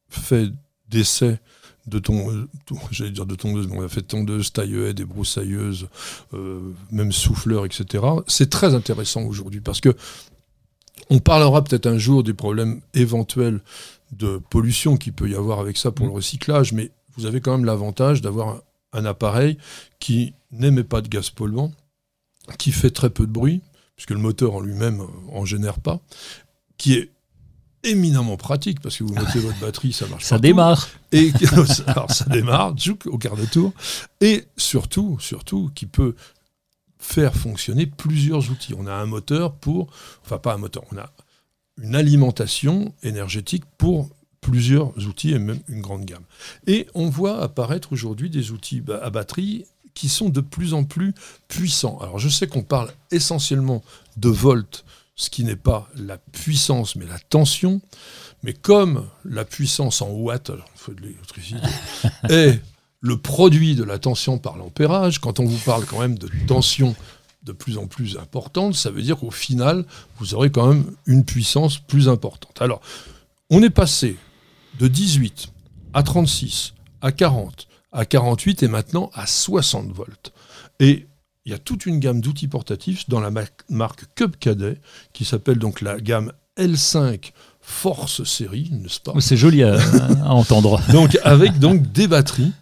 [0.09, 0.49] fait
[0.89, 1.39] d'essais
[1.87, 2.49] de ton, euh,
[2.91, 5.89] j'allais dire de tondeuse, on a fait tondeuse, tailleuse, des broussailleuses,
[6.35, 8.05] euh, même souffleur, etc.
[8.27, 9.95] C'est très intéressant aujourd'hui parce que
[11.11, 13.61] on parlera peut-être un jour des problèmes éventuels
[14.13, 17.53] de pollution qu'il peut y avoir avec ça pour le recyclage, mais vous avez quand
[17.53, 18.61] même l'avantage d'avoir un,
[18.93, 19.59] un appareil
[19.99, 21.73] qui n'émet pas de gaz polluant,
[22.59, 23.63] qui fait très peu de bruit,
[23.97, 26.01] puisque le moteur en lui-même euh, en génère pas,
[26.77, 27.11] qui est
[27.85, 30.43] éminemment pratique parce que vous mettez votre batterie, ça marche Ça partout.
[30.43, 30.89] démarre.
[31.13, 31.33] Et
[31.87, 33.73] alors ça démarre, tchouk, au quart de tour.
[34.21, 36.15] Et surtout, surtout, qui peut
[36.99, 38.75] faire fonctionner plusieurs outils.
[38.79, 39.89] On a un moteur pour,
[40.25, 41.11] enfin pas un moteur, on a
[41.83, 46.25] une alimentation énergétique pour plusieurs outils et même une grande gamme.
[46.67, 49.65] Et on voit apparaître aujourd'hui des outils à batterie
[49.95, 51.15] qui sont de plus en plus
[51.49, 51.99] puissants.
[52.01, 53.83] Alors je sais qu'on parle essentiellement
[54.17, 57.81] de volts, ce qui n'est pas la puissance mais la tension,
[58.43, 61.61] mais comme la puissance en watts, alors il faut de l'électricité,
[62.29, 62.61] est
[63.01, 66.95] le produit de la tension par l'ampérage, quand on vous parle quand même de tension
[67.43, 69.85] de plus en plus importante, ça veut dire qu'au final,
[70.19, 72.63] vous aurez quand même une puissance plus importante.
[72.63, 72.81] Alors,
[73.51, 74.17] on est passé
[74.79, 75.49] de 18
[75.93, 80.33] à 36 à 40 à 48 et maintenant à 60 volts.
[80.81, 81.07] Et
[81.45, 83.31] il y a toute une gamme d'outils portatifs dans la
[83.69, 84.79] marque Cub Cadet
[85.13, 87.33] qui s'appelle donc la gamme L5
[87.65, 89.15] Force série, n'est-ce pas?
[89.21, 89.79] C'est joli à,
[90.27, 90.81] entendre.
[90.93, 92.53] donc avec donc des batteries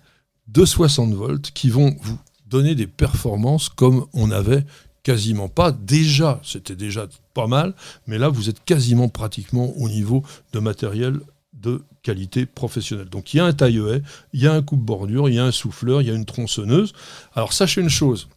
[0.48, 4.64] de 60 volts qui vont vous donner des performances comme on avait
[5.02, 5.72] quasiment pas.
[5.72, 7.74] Déjà, c'était déjà pas mal,
[8.06, 11.20] mais là, vous êtes quasiment pratiquement au niveau de matériel
[11.54, 13.08] de qualité professionnelle.
[13.08, 15.52] Donc il y a un taille-haie, il y a un coupe-bordure, il y a un
[15.52, 16.92] souffleur, il y a une tronçonneuse.
[17.34, 18.28] Alors sachez une chose,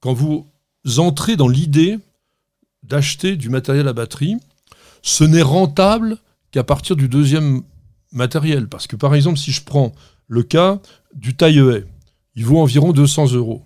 [0.00, 0.46] quand vous
[0.98, 1.98] entrez dans l'idée
[2.82, 4.36] d'acheter du matériel à batterie,
[5.02, 6.18] ce n'est rentable
[6.50, 7.62] qu'à partir du deuxième
[8.12, 8.68] matériel.
[8.68, 9.92] Parce que par exemple, si je prends
[10.26, 10.80] le cas
[11.14, 11.84] du taille-haie,
[12.36, 13.64] il vaut environ 200 euros.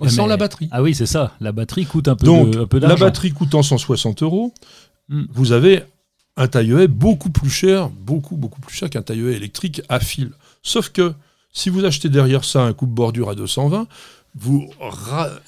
[0.00, 0.68] Mais sans la batterie.
[0.70, 1.34] Ah oui, c'est ça.
[1.40, 4.54] La batterie coûte un peu, Donc, un peu la batterie coûtant 160 euros,
[5.08, 5.24] hmm.
[5.30, 5.84] vous avez
[6.36, 10.30] un taille beaucoup plus cher, beaucoup, beaucoup plus cher qu'un taille électrique à fil.
[10.62, 11.12] Sauf que
[11.52, 13.86] si vous achetez derrière ça un coupe-bordure à 220,
[14.34, 14.70] vous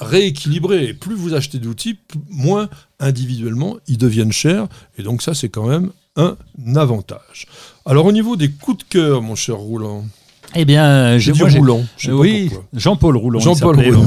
[0.01, 0.89] rééquilibrez.
[0.89, 2.69] Et plus vous achetez d'outils, moins
[3.01, 4.67] individuellement ils deviennent chers.
[4.99, 6.37] Et donc ça, c'est quand même un
[6.77, 7.47] avantage.
[7.87, 10.05] Alors au niveau des coups de cœur, mon cher Roulant,
[10.55, 11.85] eh bien, dit Roulant.
[12.09, 13.41] oui, Jean-Paul Roulant.
[13.41, 14.07] Jean-Paul Roulant.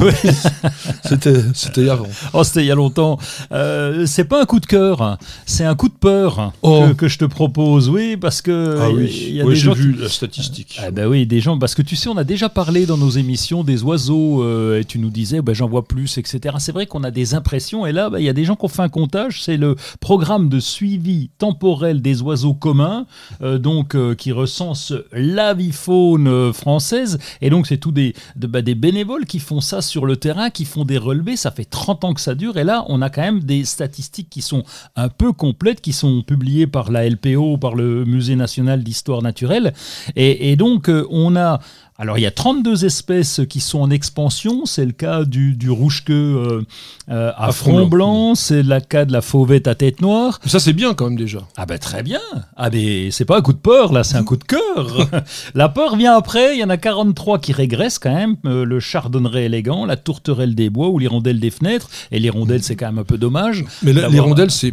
[1.04, 2.08] c'était, c'était avant.
[2.34, 3.18] Oh, c'était il y a longtemps.
[3.52, 6.88] Euh, c'est pas un coup de cœur, c'est un coup de peur oh.
[6.98, 7.90] que, je te propose.
[7.90, 10.80] Oui, parce que ah oui, y a, j'ai vu la statistique.
[10.82, 13.10] Ah ben oui, des gens, parce que tu sais, on a déjà parlé dans nos
[13.10, 16.56] émissions des oiseaux euh, et tu nous disais, ben, j'en vois plus, etc.
[16.60, 18.66] C'est vrai qu'on a des impressions et là, ben, il y a des gens qui
[18.66, 19.44] ont fait un comptage.
[19.44, 23.06] C'est le programme de suivi temporel des oiseaux communs,
[23.42, 27.20] euh, donc qui recense l'avifaune euh, française.
[27.42, 30.66] Et donc, c'est tous des, bah, des bénévoles qui font ça sur le terrain, qui
[30.66, 31.38] font des relevés.
[31.38, 32.58] Ça fait 30 ans que ça dure.
[32.58, 34.64] Et là, on a quand même des statistiques qui sont
[34.96, 39.74] un peu complètes, qui sont publiées par la LPO, par le Musée national d'histoire naturelle.
[40.16, 41.60] Et, donc, euh, on a
[42.00, 45.72] alors il y a 32 espèces qui sont en expansion, c'est le cas du, du
[45.72, 46.62] rouge-queue euh,
[47.10, 50.40] euh, à, front, blanc, c'est le cas de la fauvette à tête noire.
[50.46, 51.40] Ça c'est bien quand même déjà.
[51.58, 52.20] Ah ben très bien.
[52.56, 55.10] Ah ben c'est pas un coup de peur là, c'est un coup de cœur.
[55.56, 58.80] la peur vient après, il y en a 43 qui régressent quand même, euh, le
[58.80, 63.00] chardonneret élégant, la tourterelle des bois ou l'hirondelle des fenêtres, et l'hirondelle c'est quand même
[63.00, 63.66] un peu dommage.
[63.82, 64.72] Mais l'hirondelle c'est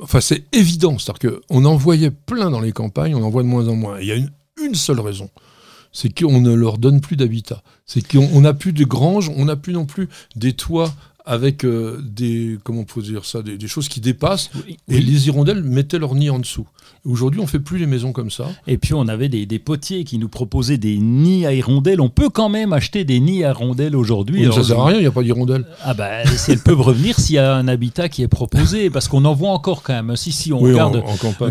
[0.00, 3.48] enfin, c'est évident, c'est-à-dire qu'on en voyait plein dans les campagnes, on en voit de
[3.48, 3.98] moins en moins.
[4.00, 4.30] Il y a une,
[4.64, 5.28] une seule raison
[5.92, 7.62] c'est qu'on ne leur donne plus d'habitat.
[7.86, 10.92] C'est qu'on n'a plus de granges, on n'a plus non plus des toits
[11.24, 14.50] avec euh, des comment on peut dire ça des, choses qui dépassent
[14.88, 16.66] et les hirondelles mettaient leur nid en dessous.
[17.04, 18.46] Aujourd'hui, on fait plus les maisons comme ça.
[18.66, 22.00] Et puis on avait des, potiers qui nous proposaient des nids à hirondelles.
[22.00, 24.46] On peut quand même acheter des nids à hirondelles aujourd'hui.
[24.52, 25.64] ça sert à rien, il n'y a pas d'hirondelles.
[25.82, 25.94] Ah
[26.36, 29.34] si elles peuvent revenir s'il y a un habitat qui est proposé, parce qu'on en
[29.34, 30.16] voit encore quand même.
[30.16, 31.02] Si si on regarde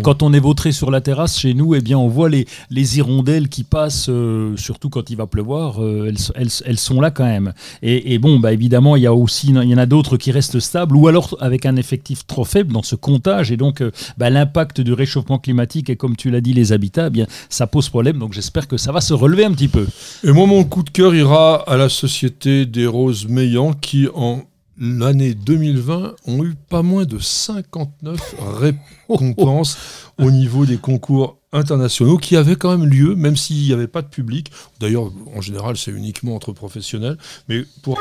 [0.02, 2.98] quand on est vautré sur la terrasse chez nous, eh bien on voit les, les
[2.98, 7.24] hirondelles qui passent, euh, surtout quand il va pleuvoir, euh, elles, elles, sont là quand
[7.24, 7.52] même.
[7.82, 10.30] Et, et bon bah évidemment il y a aussi il y en a d'autres qui
[10.30, 13.90] restent stables ou alors avec un effectif trop faible dans ce comptage et donc euh,
[14.16, 17.66] bah, l'impact du réchauffement climatique et comme tu l'as dit les habitats, eh bien ça
[17.66, 18.18] pose problème.
[18.18, 19.86] Donc j'espère que ça va se relever un petit peu.
[20.24, 24.44] Et moi mon coup de cœur ira à la société des roses Meillan qui en
[24.80, 29.76] l'année 2020 ont eu pas moins de 59 récompenses
[30.18, 34.02] au niveau des concours internationaux qui avaient quand même lieu, même s'il n'y avait pas
[34.02, 34.50] de public.
[34.80, 37.18] D'ailleurs, en général, c'est uniquement entre professionnels.
[37.48, 37.98] Mais pour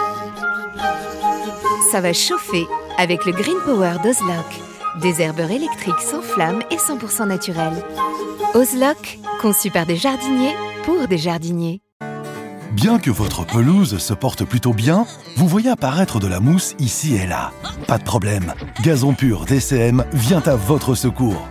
[1.92, 2.66] ça va chauffer
[2.98, 4.67] avec le Green Power d'Ozlock.
[5.02, 7.84] Des herbeurs électriques sans flamme et 100% naturels.
[8.56, 10.56] Ozlock, conçu par des jardiniers
[10.86, 11.82] pour des jardiniers.
[12.72, 15.06] Bien que votre pelouse se porte plutôt bien,
[15.36, 17.52] vous voyez apparaître de la mousse ici et là.
[17.88, 21.48] Pas de problème, Gazon Pur DCM vient à votre secours.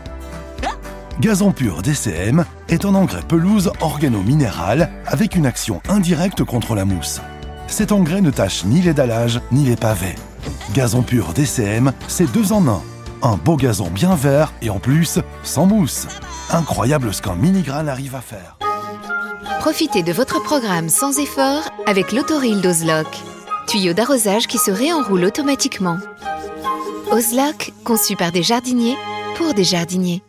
[1.21, 7.21] Gazon Pur DCM est un engrais pelouse organo-minéral avec une action indirecte contre la mousse.
[7.69, 10.15] Cet engrais ne tâche ni les dallages ni les pavés.
[10.75, 12.83] Gazon pur DCM, c'est deux en un.
[13.23, 16.07] Un beau gazon bien vert et en plus, sans mousse.
[16.51, 18.59] Incroyable ce qu'un mini-grain arrive à faire.
[19.61, 23.09] Profitez de votre programme sans effort avec l'autoril d'Ozlock.
[23.67, 25.99] tuyau d'arrosage qui se réenroule automatiquement.
[27.11, 28.97] Ozlock, conçu par des jardiniers
[29.37, 30.23] pour des jardiniers.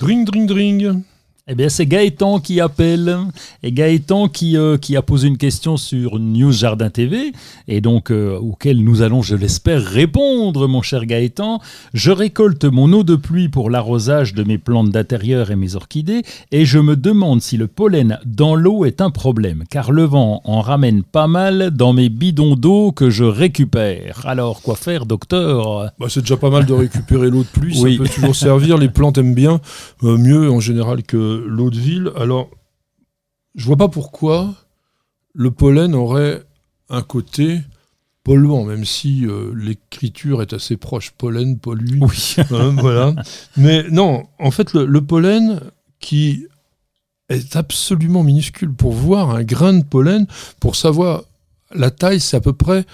[0.00, 1.02] Dring, dring, dring.
[1.48, 3.16] Eh bien, c'est Gaëtan qui appelle.
[3.64, 7.32] Et Gaëtan qui, euh, qui a posé une question sur News Jardin TV,
[7.66, 11.60] et donc euh, auquel nous allons, je l'espère, répondre, mon cher Gaëtan.
[11.92, 16.22] Je récolte mon eau de pluie pour l'arrosage de mes plantes d'intérieur et mes orchidées,
[16.52, 20.42] et je me demande si le pollen dans l'eau est un problème, car le vent
[20.44, 24.20] en ramène pas mal dans mes bidons d'eau que je récupère.
[24.24, 25.90] Alors, quoi faire, docteur?
[25.98, 27.96] Bah, c'est déjà pas mal de récupérer l'eau de pluie, Oui.
[27.96, 28.78] ça peut toujours servir.
[28.78, 29.60] Les plantes aiment bien,
[30.04, 32.12] euh, mieux en général que l'eau de ville.
[32.16, 32.50] Alors,
[33.54, 34.54] je vois pas pourquoi
[35.34, 36.42] le pollen aurait
[36.88, 37.60] un côté
[38.24, 41.12] polluant, même si euh, l'écriture est assez proche.
[41.12, 42.00] Pollen, pollue.
[42.00, 42.36] Oui.
[42.50, 43.14] Hein, voilà.
[43.56, 45.60] Mais non, en fait, le, le pollen
[46.00, 46.46] qui
[47.28, 48.72] est absolument minuscule.
[48.72, 50.26] Pour voir un grain de pollen,
[50.58, 51.24] pour savoir
[51.74, 52.84] la taille, c'est à peu près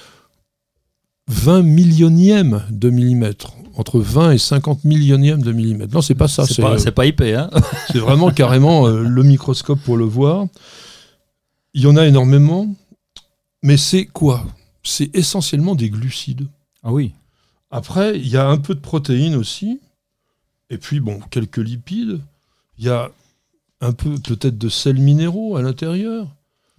[1.29, 3.53] 20 millionièmes de millimètre.
[3.77, 5.95] Entre 20 et 50 millionièmes de millimètre.
[5.95, 6.47] Non, c'est pas ça.
[6.47, 7.51] C'est pas, c'est pas épais, hein
[7.93, 10.47] c'est vraiment carrément euh, le microscope pour le voir.
[11.75, 12.75] Il y en a énormément.
[13.63, 14.45] Mais c'est quoi?
[14.83, 16.47] C'est essentiellement des glucides.
[16.83, 17.13] Ah oui.
[17.71, 19.81] Après, il y a un peu de protéines aussi.
[20.71, 22.21] Et puis, bon, quelques lipides.
[22.79, 23.11] Il y a
[23.81, 26.29] un peu peut-être de sels minéraux à l'intérieur.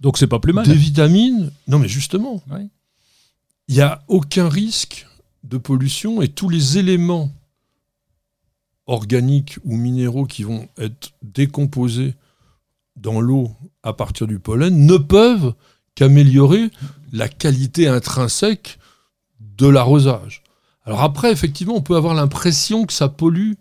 [0.00, 0.66] Donc c'est pas plus mal.
[0.66, 1.50] Des vitamines.
[1.66, 2.66] Non, mais justement, Ouais.
[3.68, 5.06] il n'y a aucun risque
[5.48, 7.30] de pollution et tous les éléments
[8.86, 12.14] organiques ou minéraux qui vont être décomposés
[12.96, 13.50] dans l'eau
[13.82, 15.54] à partir du pollen ne peuvent
[15.94, 16.70] qu'améliorer
[17.12, 18.78] la qualité intrinsèque
[19.40, 20.42] de l'arrosage.
[20.84, 23.52] Alors après, effectivement, on peut avoir l'impression que ça pollue.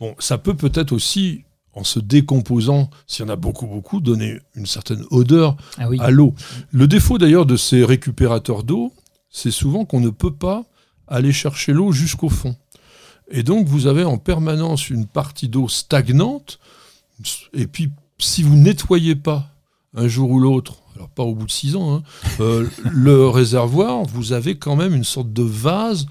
[0.00, 4.38] Bon, ça peut peut-être aussi, en se décomposant, s'il y en a beaucoup, beaucoup, donner
[4.54, 5.98] une certaine odeur Ah oui.
[6.00, 6.34] à l'eau.
[6.70, 8.92] Le défaut d'ailleurs de ces récupérateurs d'eau,
[9.30, 10.64] c'est souvent qu'on ne peut pas
[11.08, 12.56] aller chercher l'eau jusqu'au fond.
[13.30, 16.58] Et donc vous avez en permanence une partie d'eau stagnante,
[17.52, 19.50] et puis si vous nettoyez pas
[19.94, 22.02] un jour ou l'autre, alors pas au bout de six ans, hein,
[22.40, 26.06] euh, le réservoir, vous avez quand même une sorte de vase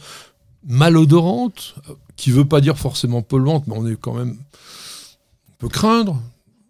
[0.68, 4.38] malodorante, euh, qui veut pas dire forcément polluante, mais on est quand même...
[5.50, 6.22] On peut craindre,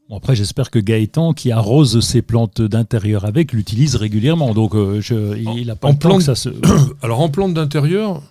[0.10, 4.54] Bon, après, j'espère que Gaëtan, qui arrose ses plantes d'intérieur avec, l'utilise régulièrement.
[4.54, 6.50] Donc, euh, je- il n'a pas en le temps plante- que ça se.
[7.02, 8.22] Alors en plante d'intérieur,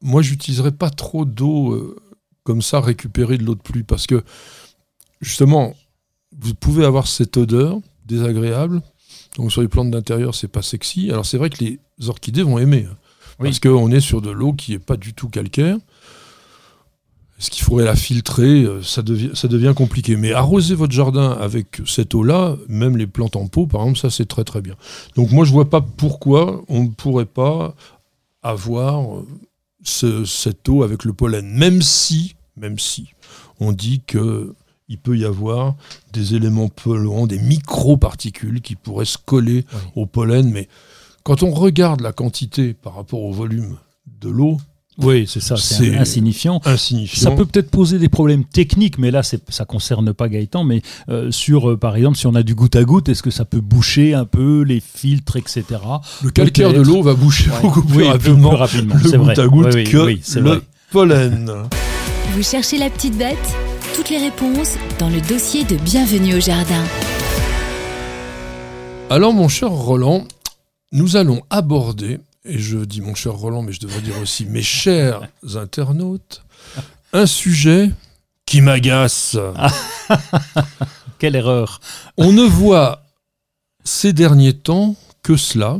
[0.00, 1.96] moi j'utiliserais pas trop d'eau euh,
[2.44, 4.24] comme ça récupérée de l'eau de pluie parce que
[5.20, 5.74] justement
[6.40, 8.80] vous pouvez avoir cette odeur désagréable.
[9.36, 11.10] Donc sur les plantes d'intérieur c'est pas sexy.
[11.10, 12.96] Alors c'est vrai que les orchidées vont aimer hein,
[13.38, 13.48] Oui.
[13.50, 15.76] parce qu'on est sur de l'eau qui est pas du tout calcaire.
[17.42, 20.14] Est-ce qu'il faudrait la filtrer euh, ça devient, ça devient compliqué.
[20.16, 24.10] Mais arroser votre jardin avec cette eau-là, même les plantes en pot, par exemple, ça
[24.10, 24.76] c'est très très bien.
[25.16, 27.74] Donc moi je vois pas pourquoi on ne pourrait pas
[28.44, 29.26] avoir euh,
[29.82, 33.08] ce- cette eau avec le pollen, même si, même si,
[33.58, 34.54] on dit que
[34.88, 35.74] il peut y avoir
[36.12, 39.78] des éléments polluants, des microparticules qui pourraient se coller Oui.
[39.96, 40.68] au pollen, mais
[41.24, 43.78] quand on regarde la quantité par rapport au volume
[44.20, 44.58] de l'eau,
[44.98, 46.60] Oui, c'est ça, c'est insignifiant.
[46.66, 47.22] insignifiant.
[47.22, 50.64] Ça peut peut-être poser des problèmes techniques, mais là, ça concerne pas Gaëtan.
[50.64, 53.30] Mais euh, sur, euh, par exemple, si on a du goutte à goutte, est-ce que
[53.30, 55.64] ça peut boucher un peu les filtres, etc.
[56.22, 57.60] le calcaire de l'eau va boucher Ouais.
[57.62, 59.18] beaucoup plus Oui, rapidement plus rapidement, le vrai.
[59.18, 60.60] goutte à goutte Oui, oui, que le vrai.
[60.90, 61.50] pollen.
[62.34, 63.38] Vous cherchez la petite bête?
[63.96, 66.82] Toutes les réponses dans le dossier de Bienvenue au Jardin.
[69.10, 70.24] Alors, mon cher Roland,
[70.92, 74.62] nous allons aborder, et je dis mon cher Roland, mais je devrais dire aussi mes
[74.62, 76.44] chers internautes,
[77.12, 77.90] un sujet
[78.46, 79.36] qui m'agace.
[81.18, 81.80] Quelle erreur
[82.16, 83.04] On ne voit
[83.84, 85.78] ces derniers temps que cela,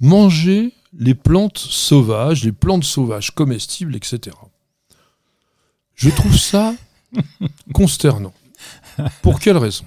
[0.00, 4.36] manger les plantes sauvages, les plantes sauvages comestibles, etc.
[5.94, 6.74] Je trouve ça
[7.74, 8.34] consternant.
[9.22, 9.84] Pour quelle raison?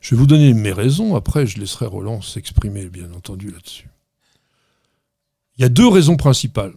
[0.00, 3.91] Je vais vous donner mes raisons, après je laisserai Roland s'exprimer, bien entendu, là-dessus.
[5.56, 6.74] Il y a deux raisons principales.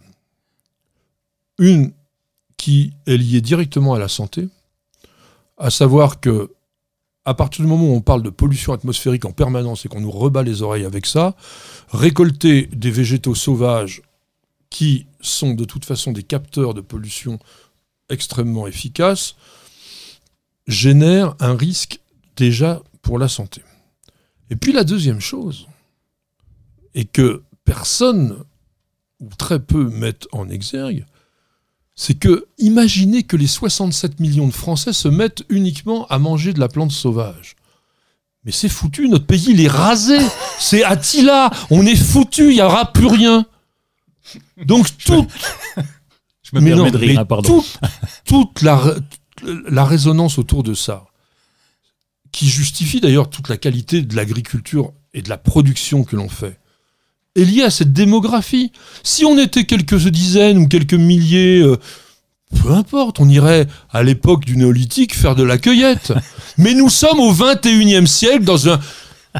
[1.58, 1.92] Une
[2.56, 4.48] qui est liée directement à la santé,
[5.58, 6.50] à savoir que
[7.24, 10.12] à partir du moment où on parle de pollution atmosphérique en permanence et qu'on nous
[10.12, 11.34] rebat les oreilles avec ça,
[11.90, 14.00] récolter des végétaux sauvages
[14.70, 17.40] qui sont de toute façon des capteurs de pollution
[18.08, 19.34] extrêmement efficaces
[20.68, 22.00] génère un risque
[22.36, 23.62] déjà pour la santé.
[24.50, 25.66] Et puis la deuxième chose,
[26.94, 28.44] et que personne
[29.20, 31.04] ou très peu mettent en exergue,
[31.94, 36.60] c'est que imaginez que les 67 millions de Français se mettent uniquement à manger de
[36.60, 37.56] la plante sauvage.
[38.44, 40.18] Mais c'est foutu, notre pays, il est rasé.
[40.60, 41.50] C'est Attila.
[41.70, 43.44] On est foutu, il n'y aura plus rien.
[44.56, 45.26] Donc, tout,
[46.42, 47.60] Je me mais non, de rire, mais hein, pardon.
[47.60, 47.80] toute,
[48.24, 48.94] toute la,
[49.68, 51.06] la résonance autour de ça,
[52.30, 56.60] qui justifie d'ailleurs toute la qualité de l'agriculture et de la production que l'on fait,
[57.36, 58.72] est liée à cette démographie.
[59.02, 61.76] Si on était quelques dizaines ou quelques milliers, euh,
[62.62, 66.12] peu importe, on irait à l'époque du néolithique faire de la cueillette.
[66.58, 68.78] Mais nous sommes au 21e siècle dans un,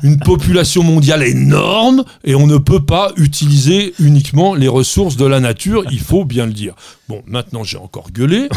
[0.02, 5.40] une population mondiale énorme et on ne peut pas utiliser uniquement les ressources de la
[5.40, 6.74] nature, il faut bien le dire.
[7.08, 8.48] Bon, maintenant j'ai encore gueulé.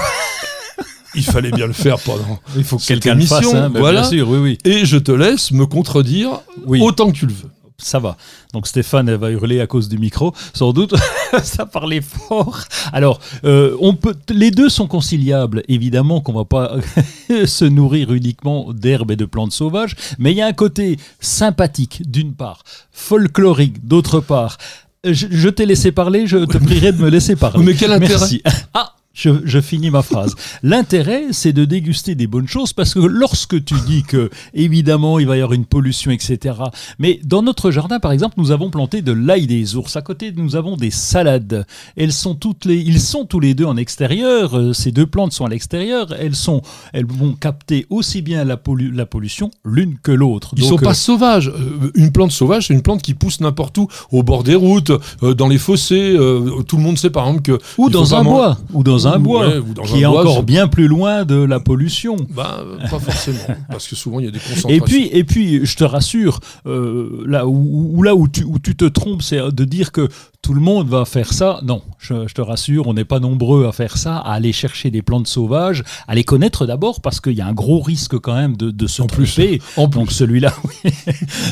[1.15, 2.39] Il fallait bien le faire pendant.
[2.56, 3.41] Il faut que cette quelqu'un le fasse.
[3.41, 4.02] émission, hein, voilà.
[4.02, 4.58] Bien sûr, oui, oui.
[4.63, 6.82] Et je te laisse me contredire Oui.
[6.82, 7.49] autant que tu le veux.
[7.79, 8.17] Ça va.
[8.53, 10.93] Donc Stéphane elle va hurler à cause du micro, sans doute.
[11.43, 12.59] ça parlait fort.
[12.93, 15.63] Alors, euh, on peut, les deux sont conciliables.
[15.67, 16.75] Évidemment qu'on va pas
[17.45, 22.03] se nourrir uniquement d'herbes et de plantes sauvages, mais il y a un côté sympathique
[22.09, 24.57] d'une part, folklorique d'autre part.
[25.05, 27.63] Je, je t'ai laissé parler, je te prierai de me laisser parler.
[27.65, 28.41] Mais quel intérêt Merci.
[28.73, 30.36] Ah, je, je finis ma phrase.
[30.63, 35.27] L'intérêt, c'est de déguster des bonnes choses parce que lorsque tu dis que, évidemment, il
[35.27, 36.55] va y avoir une pollution, etc.
[36.99, 39.95] Mais dans notre jardin, par exemple, nous avons planté de l'ail des ours.
[39.95, 41.65] À côté, nous avons des salades.
[41.97, 44.58] Elles sont toutes les, ils sont tous les deux en extérieur.
[44.58, 46.13] Euh, Ces deux plantes sont à l'extérieur.
[46.19, 46.62] Elles sont,
[46.93, 50.53] elles vont capter aussi bien la, pollu- la pollution l'une que l'autre.
[50.55, 51.49] Ils Donc, sont euh, pas sauvages.
[51.49, 54.91] Euh, Une plante sauvage, c'est une plante qui pousse n'importe où, au bord des routes,
[55.23, 56.15] euh, dans les fossés.
[56.17, 57.58] euh, Tout le monde sait par exemple que.
[57.77, 60.21] ou dans un bois, ou dans un Ouais, bois, ou dans qui un est bois,
[60.21, 62.15] encore bien plus loin de la pollution.
[62.35, 63.37] Bah, pas forcément,
[63.69, 64.69] parce que souvent il y a des concentrations.
[64.69, 68.59] Et puis, et puis, je te rassure, euh, là où, où- là où tu, où
[68.59, 70.07] tu te trompes, c'est de dire que
[70.41, 71.60] tout le monde va faire ça.
[71.63, 74.89] Non, je, je te rassure, on n'est pas nombreux à faire ça, à aller chercher
[74.89, 78.36] des plantes sauvages, à les connaître d'abord, parce qu'il y a un gros risque quand
[78.36, 79.62] même de, de se En plus, tromper.
[79.78, 79.99] en plus.
[79.99, 80.91] Donc celui-là, oui.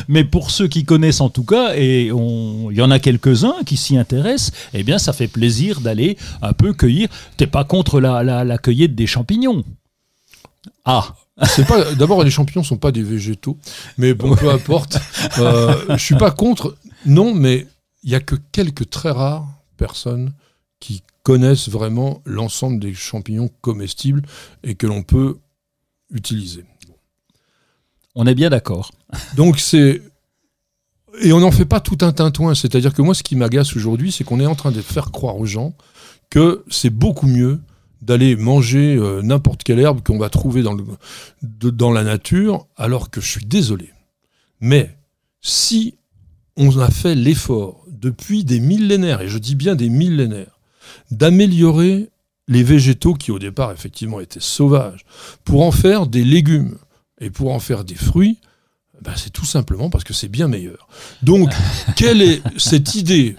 [0.08, 3.76] Mais pour ceux qui connaissent en tout cas, et il y en a quelques-uns qui
[3.76, 7.08] s'y intéressent, eh bien, ça fait plaisir d'aller un peu cueillir.
[7.36, 9.64] T'es pas contre la, la, la cueillette des champignons?
[10.84, 11.14] Ah
[11.68, 11.94] pas.
[11.94, 13.58] D'abord, les champignons sont pas des végétaux,
[13.96, 14.98] mais bon, peu importe.
[15.38, 16.76] Euh, je suis pas contre.
[17.06, 17.66] Non, mais
[18.02, 20.32] il y a que quelques très rares personnes
[20.80, 24.22] qui connaissent vraiment l'ensemble des champignons comestibles
[24.62, 25.38] et que l'on peut
[26.10, 26.64] utiliser.
[28.14, 28.92] On est bien d'accord.
[29.36, 30.02] Donc c'est
[31.20, 32.54] et on n'en fait pas tout un tintouin.
[32.54, 35.36] C'est-à-dire que moi, ce qui m'agace aujourd'hui, c'est qu'on est en train de faire croire
[35.36, 35.74] aux gens
[36.30, 37.60] que c'est beaucoup mieux
[38.02, 40.84] d'aller manger euh, n'importe quelle herbe qu'on va trouver dans, le,
[41.42, 43.90] de- dans la nature, alors que je suis désolé.
[44.60, 44.96] Mais
[45.40, 45.96] si
[46.56, 50.58] on a fait l'effort depuis des millénaires, et je dis bien des millénaires,
[51.10, 52.10] d'améliorer
[52.46, 55.04] les végétaux qui au départ effectivement étaient sauvages,
[55.44, 56.78] pour en faire des légumes
[57.20, 58.38] et pour en faire des fruits,
[59.02, 60.88] ben, c'est tout simplement parce que c'est bien meilleur.
[61.22, 61.50] Donc,
[61.96, 63.36] quelle est cette idée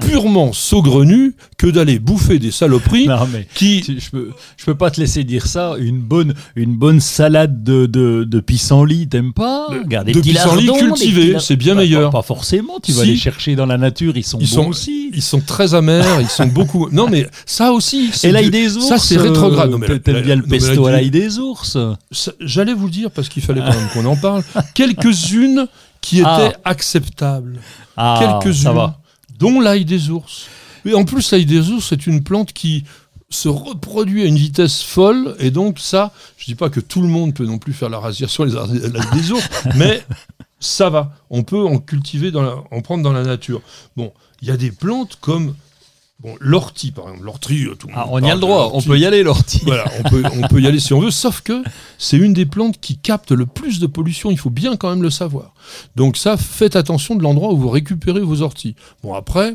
[0.00, 3.82] purement saugrenue que d'aller bouffer des saloperies Non, mais qui...
[3.84, 5.74] tu- je peux, je peux pas te laisser dire ça.
[5.78, 10.20] Une bonne, une bonne salade de, de, de pissenlit, t'aimes pas De- Regarde, des de
[10.20, 10.66] pissenlit
[11.32, 12.10] lar- c'est bien Bah, meilleur.
[12.10, 12.78] Pas, pas forcément.
[12.82, 13.08] Tu vas Si.
[13.10, 14.16] les chercher dans la nature.
[14.16, 15.10] Ils sont Ils bons sont- aussi.
[15.12, 16.88] Ils sont très amers, ils sont beaucoup...
[16.90, 18.10] Non, mais ça aussi...
[18.12, 18.86] c'est Et l'ail des ours.
[18.88, 19.72] Ça, c'est rétrograde.
[19.72, 21.76] Euh, T'aimes bien le pesto à la- l'ail des ours?
[22.12, 24.42] Ça- J'allais vous le dire parce qu'il fallait quand même qu'on en parle.
[24.74, 25.66] Quelques-unes
[26.00, 26.52] qui étaient Ah.
[26.64, 27.58] acceptables.
[27.96, 28.68] Ah, Quelques-unes.
[29.40, 30.46] Dont l'ail des ours.
[30.84, 32.84] Et en plus, l'ail des ours, c'est une plante qui
[33.28, 35.34] se reproduit à une vitesse folle.
[35.38, 37.98] Et donc, ça, je dis pas que tout le monde peut non plus faire la
[37.98, 40.02] rasière sur les des ours, mais
[40.58, 41.12] ça va.
[41.30, 43.62] On peut en cultiver, dans la- en prendre dans la nature.
[43.96, 45.54] Bon, il y a des plantes comme
[46.20, 47.24] bon, l'ortie, par exemple.
[47.24, 48.70] L'ortie, euh, tout le Ah, monde on y a le droit.
[48.74, 49.62] On peut y aller, l'ortie.
[49.64, 51.62] Voilà, on peut, on peut y aller si on veut, sauf que
[51.98, 55.02] c'est une des plantes qui capte le plus de pollution, il faut bien quand même
[55.02, 55.54] le savoir.
[55.96, 58.74] Donc ça, faites attention de l'endroit où vous récupérez vos orties.
[59.02, 59.54] Bon, après,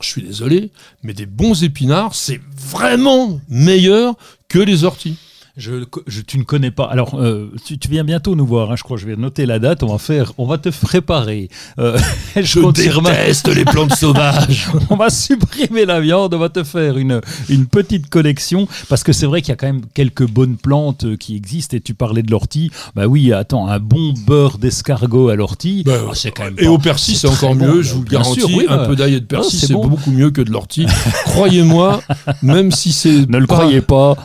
[0.00, 0.70] je suis désolé,
[1.02, 4.14] mais des bons épinards, c'est vraiment meilleur
[4.48, 5.16] que les orties.
[5.56, 6.84] Je, je- tu ne connais pas.
[6.84, 8.70] Alors, euh, tu, tu viens bientôt nous voir.
[8.70, 8.96] hein, je crois.
[8.96, 9.82] Je vais noter la date.
[9.82, 10.32] On va faire.
[10.38, 11.48] On va te préparer.
[11.78, 11.98] Euh,
[12.40, 14.68] Je ma- déteste les plantes sauvages.
[14.90, 19.12] on va supprimer la viande, on va te faire une, une petite collection, parce que
[19.12, 21.94] c'est vrai qu'il y a quand même quelques bonnes plantes euh, qui existent, et tu
[21.94, 26.30] parlais de l'ortie, bah oui, attends, un bon beurre d'escargot à l'ortie, Bah, ah, c'est
[26.30, 28.40] quand même Et pas- au persil, c'est encore mieux, je vous le garantis.
[28.40, 29.86] sûr, oui, un bah, peu d'ail et de persil, c'est c'est bon.
[29.88, 30.86] beaucoup mieux que de l'ortie.
[31.24, 32.00] Croyez-moi,
[32.42, 34.16] même si c'est Ne le croyez pas.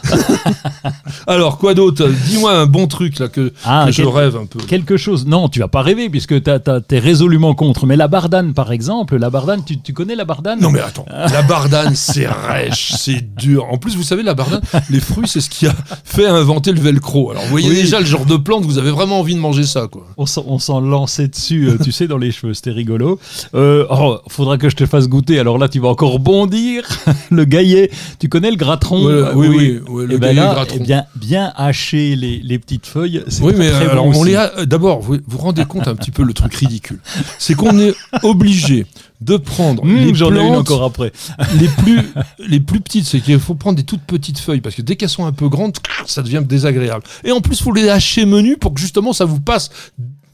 [1.28, 2.08] Alors, quoi d'autre?
[2.28, 4.60] Dis-moi un bon truc là que, Ah, que je quel- rêve un peu.
[4.60, 5.26] Quelque chose.
[5.26, 7.86] Non, tu vas pas rêver puisque tu es résolument contre.
[7.86, 10.60] Mais la bardane, par exemple, la bardane, tu, tu connais la bardane?
[10.60, 13.66] Non mais attends, la bardane c'est rêche, c'est dur.
[13.72, 15.74] En plus vous savez la bardane, les fruits c'est ce qui a
[16.04, 17.32] fait inventer le velcro.
[17.32, 17.76] Alors vous voyez Oui.
[17.76, 20.06] déjà le genre de plante, vous avez vraiment envie de manger ça quoi.
[20.18, 23.20] On s'en, lançait dessus, euh, tu sais, dans les cheveux, c'était rigolo.
[23.54, 25.40] Euh, oh, faudra que je te fasse goûter.
[25.40, 26.84] Alors là, tu vas encore bondir.
[27.32, 27.90] le gaillet,
[28.20, 29.06] tu connais le gratron?
[29.06, 30.78] Ouais, Euh, oui, oui, ouais, le Et ben gaillet là, gratron.
[30.80, 33.24] eh bien, bien hacher les, les petites feuilles.
[33.42, 34.30] Oui très, mais très euh, alors bon on aussi.
[34.32, 37.00] les a euh, d'abord vous vous rendez compte un petit peu le truc ridicule.
[37.40, 37.94] C'est qu'on est
[38.24, 38.86] obligé
[39.22, 41.12] de prendre Mmh, les J'en ai une encore après.
[41.60, 42.00] les plus
[42.40, 45.10] les plus petites, c'est qu'il faut prendre des toutes petites feuilles parce que dès qu'elles
[45.10, 47.04] sont un peu grandes, ça devient désagréable.
[47.24, 49.70] Et en plus, il faut les hacher menu pour que justement ça vous passe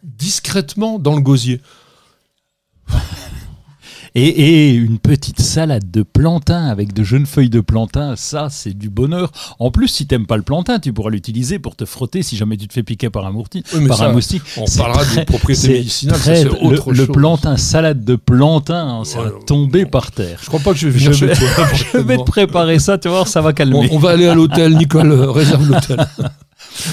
[0.03, 1.61] discrètement dans le gosier.
[4.13, 8.77] Et, et une petite salade de plantain avec de jeunes feuilles de plantain, ça c'est
[8.77, 9.31] du bonheur.
[9.57, 12.57] En plus, si t'aimes pas le plantain, tu pourras l'utiliser pour te frotter si jamais
[12.57, 14.41] tu te fais piquer par un, mourti, Oui, par ça, un moustique.
[14.57, 17.07] on parlera des propriétés médicinales, c'est le- autre le, chose.
[17.13, 20.39] plantain, salade de plantain, hein, ça va Ouais, tomber par terre.
[20.41, 21.65] Je crois pas que je vais venir Je chez toi.
[21.93, 23.87] Je vais te préparer ça, tu vas voir, ça va calmer.
[23.93, 26.05] on va aller à l'hôtel, Nicole, euh, réserve l'hôtel.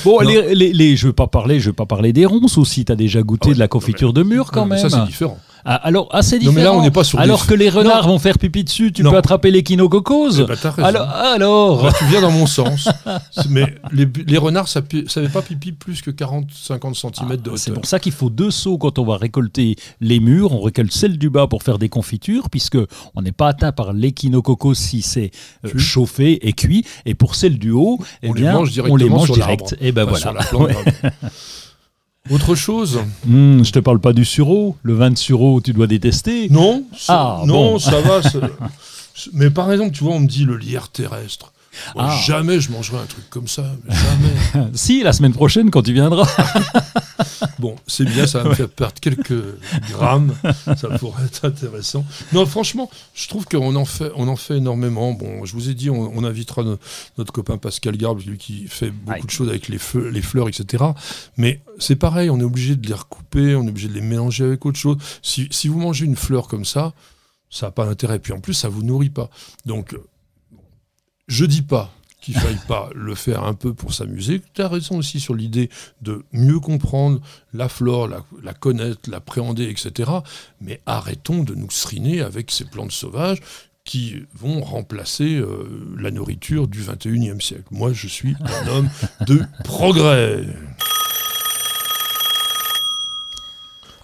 [0.04, 2.84] Bon, les, les, les- je veux pas parler, je veux pas parler des ronces aussi.
[2.84, 4.78] T'as déjà goûté Ah ouais, de la confiture de mur quand même.
[4.78, 5.38] Ça, c'est différent.
[5.70, 6.54] Ah, alors, assez Non, différent.
[6.56, 8.14] mais là, on n'est pas sur des Alors que les renards Non.
[8.14, 9.10] vont faire pipi dessus, tu Non.
[9.10, 10.46] peux attraper l'échinococose.
[10.48, 11.82] Eh ben, alors, alors.
[11.82, 12.88] Bah, tu viens dans mon sens.
[13.30, 17.56] C'est- Mais les, les renards, ça ne pas pipi plus que 40-50 cm de Ah,
[17.56, 17.74] C'est hauteur.
[17.82, 20.52] pour ça qu'il faut deux seaux quand on va récolter les murs.
[20.52, 22.78] On récolte celle du bas pour faire des confitures, puisque
[23.14, 25.32] on n'est pas atteint par l'échinococos si c'est
[25.66, 26.86] euh, chauffé et cuit.
[27.04, 29.34] Et pour celle du haut, eh On les bien, mange on les directement mange sur
[29.34, 29.76] direct.
[29.82, 30.18] Et ben voilà.
[30.18, 30.68] sur la plante.
[32.30, 34.76] Autre chose Hum, je te parle pas du sureau.
[34.82, 36.48] Le vin de sureau, tu dois détester.
[36.50, 37.78] Non, ça- Ah, non, bon.
[37.78, 38.20] ça va.
[39.32, 41.52] Mais par exemple, tu vois, on me dit le lierre terrestre.
[41.94, 42.18] Moi, Ah.
[42.24, 43.64] Jamais je mangerai un truc comme ça.
[43.88, 44.68] Jamais.
[44.74, 46.26] Si, la semaine prochaine, quand tu viendras.
[47.58, 49.34] Bon, c'est bien, ça va me faire perdre quelques
[49.90, 50.34] grammes.
[50.76, 52.04] Ça pourrait être intéressant.
[52.32, 55.12] Non, franchement, je trouve qu'on en fait, on en fait énormément.
[55.12, 56.78] Bon, je vous ai dit, on, on invitera no-
[57.16, 59.20] notre copain Pascal Garbe, lui qui fait beaucoup Ouais.
[59.24, 60.84] de choses avec les, feux, les fleurs, etc.
[61.36, 64.44] Mais c'est pareil, on est obligé de les recouper, on est obligé de les mélanger
[64.44, 64.96] avec autre chose.
[65.22, 66.92] Si, si vous mangez une fleur comme ça,
[67.50, 68.20] ça n'a pas d'intérêt.
[68.20, 69.30] Puis en plus, ça vous nourrit pas.
[69.66, 69.96] Donc,
[71.28, 74.42] je dis pas qu'il faille pas le faire un peu pour s'amuser.
[74.52, 75.70] Tu as raison aussi sur l'idée
[76.02, 77.20] de mieux comprendre
[77.54, 80.10] la flore, la, connaître, l'appréhender, etc.
[80.60, 83.40] Mais arrêtons de nous seriner avec ces plantes sauvages
[83.84, 87.64] qui vont remplacer euh, la nourriture du 21e siècle.
[87.70, 88.90] Moi, je suis un homme
[89.26, 90.44] de progrès.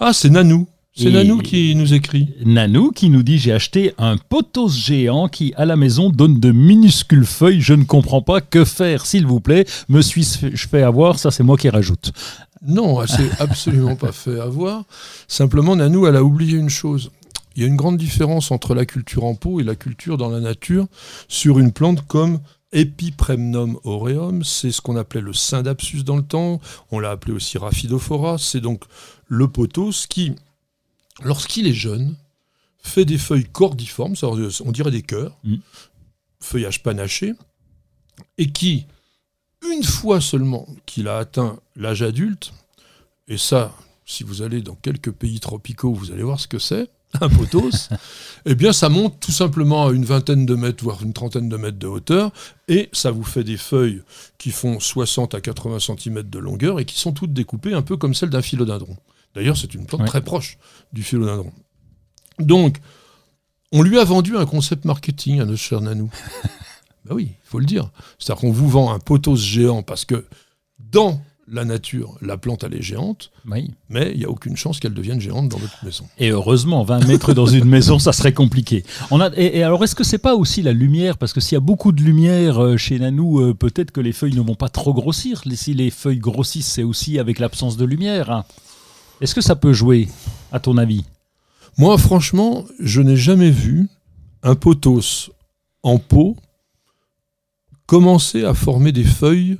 [0.00, 0.68] Ah, c'est Nanou.
[0.96, 2.34] C'est Nanou qui nous écrit.
[2.44, 6.52] Nanou qui nous dit j'ai acheté un potos géant qui à la maison donne de
[6.52, 7.60] minuscules feuilles.
[7.60, 9.64] Je ne comprends pas que faire, s'il vous plaît.
[9.88, 11.18] Me suis-je fait avoir?
[11.18, 12.12] Ça, c'est moi qui rajoute.
[12.64, 14.84] Non, elle s'est absolument pas fait avoir.
[15.26, 17.10] Simplement, Nanou, elle a oublié une chose.
[17.56, 20.30] Il y a une grande différence entre la culture en pot et la culture dans
[20.30, 20.86] la nature
[21.26, 22.38] sur une plante comme
[22.72, 24.44] Epipremnum aureum.
[24.44, 26.60] C'est ce qu'on appelait le syndapsus dans le temps.
[26.92, 28.36] On l'a appelé aussi Rhaphidophora.
[28.38, 28.84] C'est donc
[29.26, 30.34] le pothos qui,
[31.22, 32.16] lorsqu'il est jeune,
[32.82, 35.56] fait des feuilles cordiformes, on dirait des cœurs, Mm.
[36.40, 37.32] feuillage panaché,
[38.38, 38.86] et qui,
[39.70, 42.52] une fois seulement qu'il a atteint l'âge adulte,
[43.28, 46.90] et ça, si vous allez dans quelques pays tropicaux, vous allez voir ce que c'est,
[47.20, 47.88] un pothos,
[48.44, 51.56] eh bien ça monte tout simplement à une vingtaine de mètres, voire une trentaine de
[51.56, 52.32] mètres de hauteur,
[52.68, 54.02] et ça vous fait des feuilles
[54.36, 57.96] qui font 60 à 80 cm de longueur et qui sont toutes découpées un peu
[57.96, 58.96] comme celles d'un philodendron.
[59.34, 60.06] D'ailleurs, c'est une plante Ouais.
[60.06, 60.58] très proche
[60.92, 61.52] du philodendron.
[62.38, 62.78] Donc,
[63.72, 66.10] on lui a vendu un concept marketing à notre cher Nanou.
[67.04, 67.90] ben oui, il faut le dire.
[68.18, 70.24] C'est-à-dire qu'on vous vend un pothos géant parce que
[70.78, 73.70] dans la nature, la plante, elle est géante, Oui.
[73.90, 76.06] mais il n'y a aucune chance qu'elle devienne géante dans votre maison.
[76.18, 78.82] Et heureusement, 20 mètres dans une maison, ça serait compliqué.
[79.10, 81.18] On a, et, et alors, est-ce que c'est pas aussi la lumière?
[81.18, 84.12] Parce que s'il y a beaucoup de lumière euh, chez Nanou, euh, peut-être que les
[84.12, 85.42] feuilles ne vont pas trop grossir.
[85.54, 88.44] Si les feuilles grossissent, c'est aussi avec l'absence de lumière.
[89.24, 90.10] Est-ce que ça peut jouer,
[90.52, 91.06] à ton avis?
[91.78, 93.88] Moi, franchement, je n'ai jamais vu
[94.42, 95.30] un pothos
[95.82, 96.36] en pot
[97.86, 99.56] commencer à former des feuilles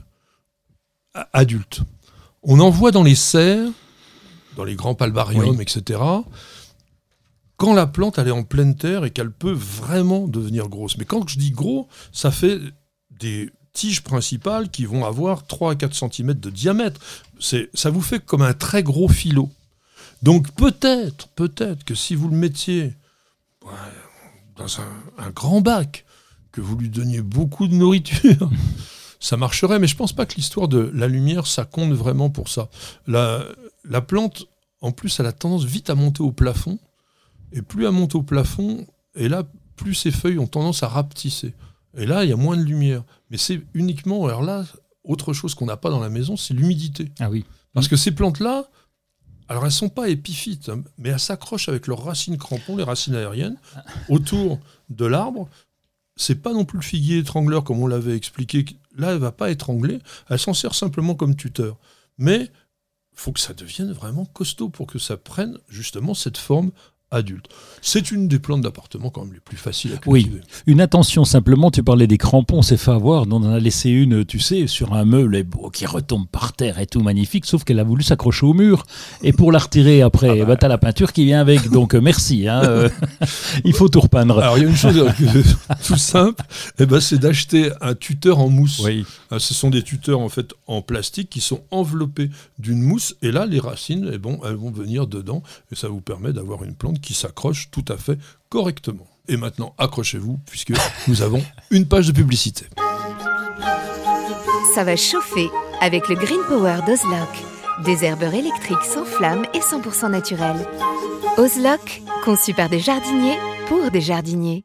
[1.33, 1.81] adultes.
[2.43, 3.71] On en voit dans les serres,
[4.55, 5.63] dans les grands palbariums, Oui.
[5.63, 5.99] etc.
[7.57, 10.99] Quand la plante elle est en pleine terre et qu'elle peut vraiment devenir grosse.
[10.99, 12.61] Mais quand je dis gros, ça fait
[13.19, 17.01] des tiges principales qui vont avoir 3 à 4 cm de diamètre.
[17.39, 19.51] Ça vous fait comme un très gros filot.
[20.23, 22.95] Donc peut-être, peut-être que si vous le mettiez
[24.57, 24.81] dans
[25.19, 26.07] un, grand bac,
[26.53, 28.51] que vous lui donniez beaucoup de nourriture,
[29.21, 32.49] ça marcherait, mais je pense pas que l'histoire de la lumière, ça compte vraiment pour
[32.49, 32.71] ça.
[33.07, 33.45] La,
[33.85, 34.47] la plante,
[34.81, 36.79] en plus, elle a tendance vite à monter au plafond,
[37.53, 39.43] et plus elle monte au plafond, et là,
[39.77, 41.55] plus ses feuilles ont tendance à rapetisser.
[41.97, 43.05] Et là, il y a moins de lumière.
[43.31, 44.65] Mais c'est uniquement, alors là,
[45.05, 47.13] autre chose qu'on n'a pas dans la maison, c'est l'humidité.
[47.21, 47.45] Ah oui.
[47.73, 48.69] Parce que ces plantes-là,
[49.49, 53.15] alors elles sont pas épiphytes, hein, mais elles s'accrochent avec leurs racines crampons, les racines
[53.15, 53.59] aériennes,
[54.09, 55.49] autour de l'arbre.
[56.17, 58.65] C'est pas non plus le figuier étrangleur comme on l'avait expliqué.
[58.97, 59.99] Là, elle va pas étrangler.
[60.29, 61.77] Elle s'en sert simplement comme tuteur.
[62.19, 62.51] Mais
[63.15, 66.71] faut que ça devienne vraiment costaud pour que ça prenne justement cette forme
[67.15, 67.47] adulte.
[67.87, 70.43] C'est une des plantes d'appartement quand même les plus faciles à Oui, cultiver.
[70.67, 73.91] une attention simplement, tu parlais des crampons, on s'est fait avoir, on en a laissé
[73.91, 77.45] une, tu sais, sur un meuble et beau, qui retombe par terre et tout magnifique,
[77.45, 78.85] sauf qu'elle a voulu s'accrocher au mur.
[79.23, 80.47] Et pour la retirer après, Ah eh bah.
[80.47, 82.49] ben, t'as la peinture qui vient avec, donc euh, merci.
[82.49, 82.89] hein, euh,
[83.65, 84.39] il faut tout repeindre.
[84.39, 85.43] Alors il y a une chose euh,
[85.87, 86.43] tout simple,
[86.79, 88.81] eh ben, c'est d'acheter un tuteur en mousse.
[88.85, 89.05] oui.
[89.35, 93.31] Euh, Ce sont des tuteurs en fait en plastique qui sont enveloppés d'une mousse et
[93.31, 96.75] là les racines eh bon, elles vont venir dedans et ça vous permet d'avoir une
[96.75, 98.19] plante qui s'accroche tout à fait
[98.49, 99.07] correctement.
[99.29, 100.73] Et maintenant accrochez-vous puisque
[101.09, 102.67] nous avons une page de publicité.
[104.75, 105.49] Ça va chauffer
[105.81, 107.29] avec le Green Power d'Ozlock.
[107.85, 110.67] Des herbeurs électriques sans flamme et 100% naturels.
[111.39, 113.37] Ozlock, conçu par des jardiniers
[113.69, 114.65] pour des jardiniers.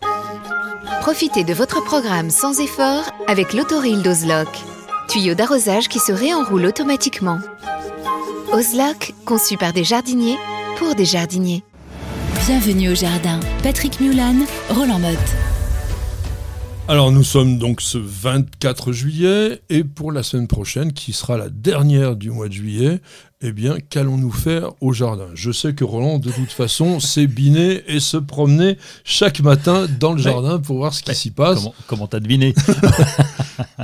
[0.85, 4.47] Profitez de votre programme sans effort avec l'autoril d'Ozlock.
[5.09, 7.39] Tuyau d'arrosage qui se réenroule automatiquement.
[8.51, 10.37] Ozlock, conçu par des jardiniers
[10.77, 11.63] pour des jardiniers.
[12.45, 13.39] Bienvenue au jardin.
[13.61, 15.17] Patrick Mulan, Roland Motte.
[16.87, 21.49] Alors nous sommes donc ce 24 juillet et pour la semaine prochaine qui sera la
[21.49, 23.01] dernière du mois de juillet,
[23.41, 25.27] eh bien qu'allons-nous faire au jardin?
[25.33, 30.13] Je sais que Roland de toute façon s'est biné et se promener chaque matin dans
[30.13, 31.59] le jardin pour voir ce qui s'y passe.
[31.59, 32.53] Comment comment t'as deviné?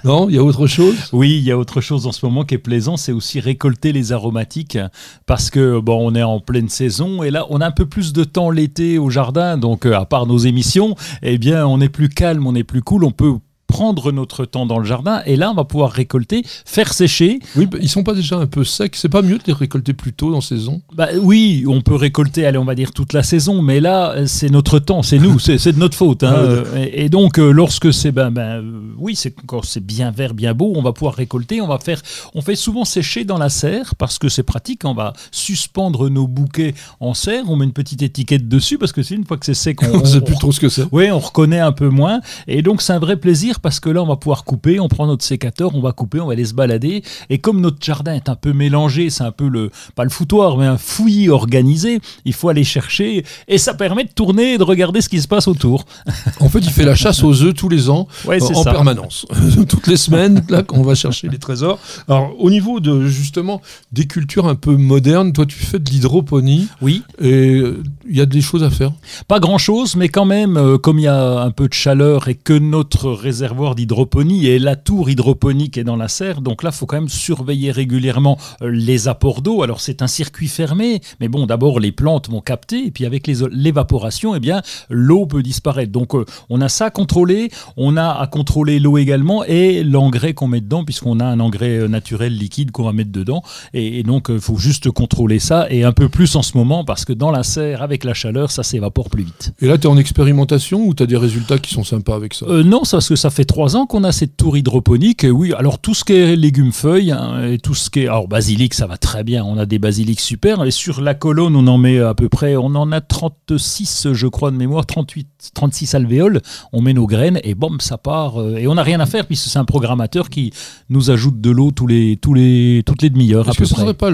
[0.04, 0.96] Non, il y a autre chose?
[1.12, 3.92] Oui, il y a autre chose en ce moment qui est plaisant, c'est aussi récolter
[3.92, 4.78] les aromatiques
[5.26, 8.14] parce que bon, on est en pleine saison et là, on a un peu plus
[8.14, 11.90] de temps l'été au jardin, donc euh, à part nos émissions, eh bien, on est
[11.90, 13.34] plus calme, on est plus cool, on peut
[13.68, 17.40] prendre notre temps dans le jardin et là on va pouvoir récolter, faire sécher.
[17.56, 19.94] Oui, bah, ils sont pas déjà un peu secs C'est pas mieux de les récolter
[19.94, 20.82] plus tôt dans saison?
[20.96, 24.26] Bah, oui, on peut récolter, allez on va dire toute la saison, mais là euh,
[24.26, 26.24] c'est notre temps, c'est nous, c'est de notre faute.
[26.24, 26.34] hein.
[26.34, 28.64] Ah Euh, et, et donc euh, lorsque c'est ben, ben
[28.98, 32.02] oui c'est quand c'est bien vert, bien beau, on va pouvoir récolter, on va faire,
[32.34, 36.28] on fait souvent sécher dans la serre parce que c'est pratique, on va suspendre nos
[36.28, 39.46] bouquets en serre, on met une petite étiquette dessus parce que c'est une fois que
[39.46, 40.84] c'est sec, on, On sait plus trop ce que c'est.
[40.92, 42.22] oui, on reconnaît un peu moins.
[42.48, 44.80] Et donc, c'est un vrai plaisir parce que là, on va pouvoir couper.
[44.80, 47.04] On prend notre sécateur, on va couper, on va aller se balader.
[47.30, 50.58] Et comme notre jardin est un peu mélangé, c'est un peu le, pas le foutoir,
[50.58, 53.24] mais un fouillis organisé, il faut aller chercher.
[53.48, 55.86] Et ça permet de tourner et de regarder ce qui se passe autour.
[56.40, 58.72] En fait, il fait la chasse aux œufs tous les ans, Ouais, c'est en ça.
[58.72, 59.26] permanence.
[59.70, 61.80] Toutes les semaines, là, on va chercher les trésors.
[62.08, 66.68] Alors, au niveau de, justement, des cultures un peu modernes, toi, tu fais de l'hydroponie
[66.82, 68.92] Oui, et euh, il y a des choses à faire.
[69.28, 72.28] pas grand chose, mais quand même, euh, comme il y a un peu de chaleur
[72.28, 73.10] et que notre
[73.48, 76.98] réservoir d'hydroponie et la tour hydroponique est dans la serre, donc là, il faut quand
[76.98, 79.64] même surveiller régulièrement euh, les apports d'eau.
[79.64, 83.26] Alors, c'est un circuit fermé, mais bon, d'abord, les plantes vont capter, et puis avec
[83.26, 85.92] l'évaporation, eh bien, l'eau peut disparaître.
[85.92, 90.34] Donc, euh, on a ça à contrôler, on a à contrôler l'eau également et l'engrais
[90.34, 93.44] qu'on met dedans, puisqu'on a un engrais euh, naturel liquide qu'on va mettre dedans.
[93.74, 96.84] Et, et donc, il faut juste contrôler ça, et un peu plus en ce moment,
[96.84, 99.54] parce que dans la serre, avec la chaleur, ça s'évapore plus vite.
[99.62, 102.34] Et là, tu es en expérimentation ou tu as des résultats qui sont sympas avec
[102.34, 102.46] ça?
[102.48, 105.24] Euh, non, c'est parce que ça fait trois ans qu'on a cette tour hydroponique.
[105.24, 108.08] Et oui, alors tout ce qui est légumes feuilles hein, et tout ce qui est
[108.08, 109.44] alors basilic, ça va très bien.
[109.46, 110.64] On a des basilics super.
[110.64, 114.28] Et sur la colonne, on en met à peu près, on en a 36, je
[114.28, 116.42] crois de mémoire, 38, 36 alvéoles.
[116.74, 118.42] On met nos graines et bam, ça part.
[118.42, 120.52] euh, et on n'a rien à faire puisque c'est un programmateur qui
[120.90, 123.76] nous ajoute de l'eau tous les, tous les, toutes les demi-heures à Est-ce que ce
[123.76, 124.12] serait pas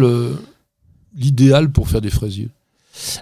[1.15, 2.49] l'idéal pour faire des fraisiers?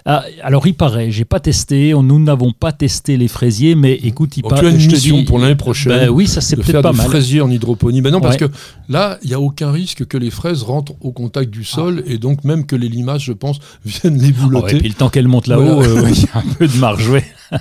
[0.04, 4.36] Ah, alors il paraît, j'ai pas testé, nous n'avons pas testé les fraisiers, mais écoute,
[4.36, 4.60] il paraît.
[4.60, 6.90] tu as une je mission dis- pour l'année prochaine Ben oui, ça c'est peut-être pas
[6.92, 7.06] des mal.
[7.06, 8.02] fraisiers en hydroponie.
[8.02, 8.44] Ben non, parce que
[8.90, 12.18] là, il n'y a aucun risque que les fraises rentrent au contact du sol et
[12.18, 14.76] donc même que les limaces, je pense, viennent les Ah ouais, boulotter.
[14.76, 17.08] et puis le temps qu'elle monte là-haut, euh, il y a un peu de marge,
[17.08, 17.24] ouais.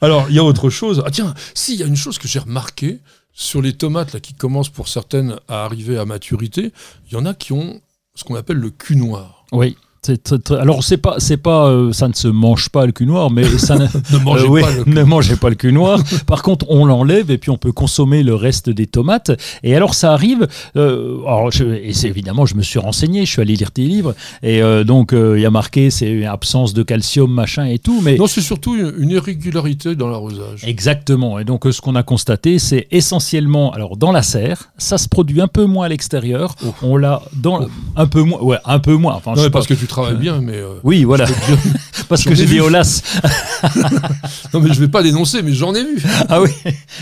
[0.00, 1.02] Alors, il y a autre chose.
[1.06, 2.98] Ah tiens, si, il y a une chose que j'ai remarqué.
[3.34, 6.70] sur les tomates là, qui commencent pour certaines à arriver à maturité,
[7.10, 7.80] il y en a qui ont
[8.14, 9.46] ce qu'on appelle le cul noir.
[9.52, 9.74] Oui.
[10.58, 13.44] Alors c'est pas c'est pas euh, ça ne se mange pas le cul noir mais
[13.58, 14.90] ça ne, ne, mangez euh, pas le cul.
[14.90, 16.00] ne mangez pas le cul noir.
[16.26, 19.30] Par contre on l'enlève et puis on peut consommer le reste des tomates.
[19.62, 20.48] Et alors ça arrive.
[20.76, 23.82] euh, alors je- et c'est évidemment je me suis renseigné, je suis allé lire tes
[23.84, 27.78] livres et euh, donc euh, il y a marqué c'est absence de calcium machin et
[27.78, 28.00] tout.
[28.02, 30.64] Mais Non, c'est surtout une, irrégularité dans l'arrosage.
[30.66, 31.38] Exactement.
[31.38, 35.08] Et donc, euh, ce qu'on a constaté, c'est essentiellement, alors dans la serre, ça se
[35.08, 36.54] produit un peu moins à l'extérieur.
[36.82, 39.14] On l'a dans un peu moins, ouais, un peu moins.
[39.14, 39.74] Enfin, Non, je parce pas.
[39.74, 41.26] que tu travailles bien, mais euh, Oui, voilà.
[42.08, 42.54] Parce j'en que ai j'ai vu.
[42.54, 43.02] dit Olas.
[44.54, 46.02] non, mais je vais pas dénoncer, mais j'en ai vu.
[46.28, 46.50] Ah oui,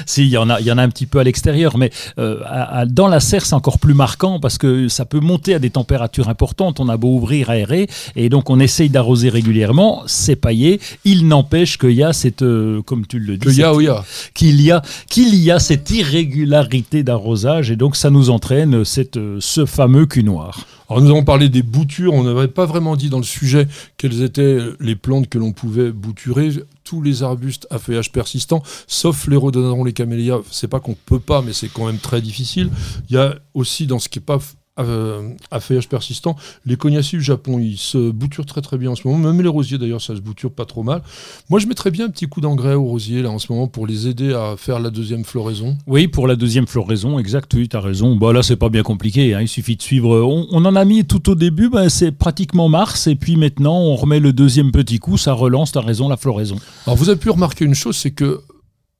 [0.06, 1.90] si, il y, en a, il y en a un petit peu à l'extérieur, mais
[2.18, 5.54] euh, à- à- dans la serre, c'est encore plus marquant parce que ça peut monter
[5.54, 6.80] à des températures importantes.
[6.80, 10.80] On a beau ouvrir, aérer, et donc on essaye d'arroser régulièrement, c'est paillé.
[11.04, 13.80] Il n'empêche qu'il y a cette, euh, comme tu le dis, Que ya cette- ou
[13.80, 14.04] ya.
[14.34, 19.16] qu'il y a qu'il y a cette irrégularité d'arrosage et donc ça nous entraîne cette,
[19.16, 20.60] euh, ce fameux cul noir.
[20.90, 24.22] Alors nous avons parlé des boutures, on n'avait pas vraiment dit dans le sujet quelles
[24.22, 26.50] étaient les plantes que l'on pouvait bouturer.
[26.82, 31.20] Tous les arbustes à feuillage persistant, sauf les rhododendrons, les camélias, c'est pas qu'on peut
[31.20, 32.70] pas, mais c'est quand même très difficile.
[33.08, 34.40] Il y a aussi dans ce qui est pas
[34.76, 39.06] à feuillage persistant, les cognacés du Japon, ils se bouturent très très bien en ce
[39.06, 39.18] moment.
[39.18, 41.02] Même les rosiers d'ailleurs, ça se bouture pas trop mal.
[41.50, 43.86] Moi, je mettrais bien un petit coup d'engrais aux rosiers là en ce moment pour
[43.86, 45.76] les aider à faire la deuxième floraison.
[45.86, 48.16] Oui, pour la deuxième floraison, exact, oui, tu as raison.
[48.16, 50.20] Bah, là, c'est pas bien compliqué, hein, il suffit de suivre.
[50.22, 53.78] On, on en a mis tout au début, bah, c'est pratiquement mars, et puis maintenant,
[53.78, 56.56] on remet le deuxième petit coup, ça relance, tu as raison, la floraison.
[56.86, 58.40] Alors vous avez pu remarquer une chose, c'est que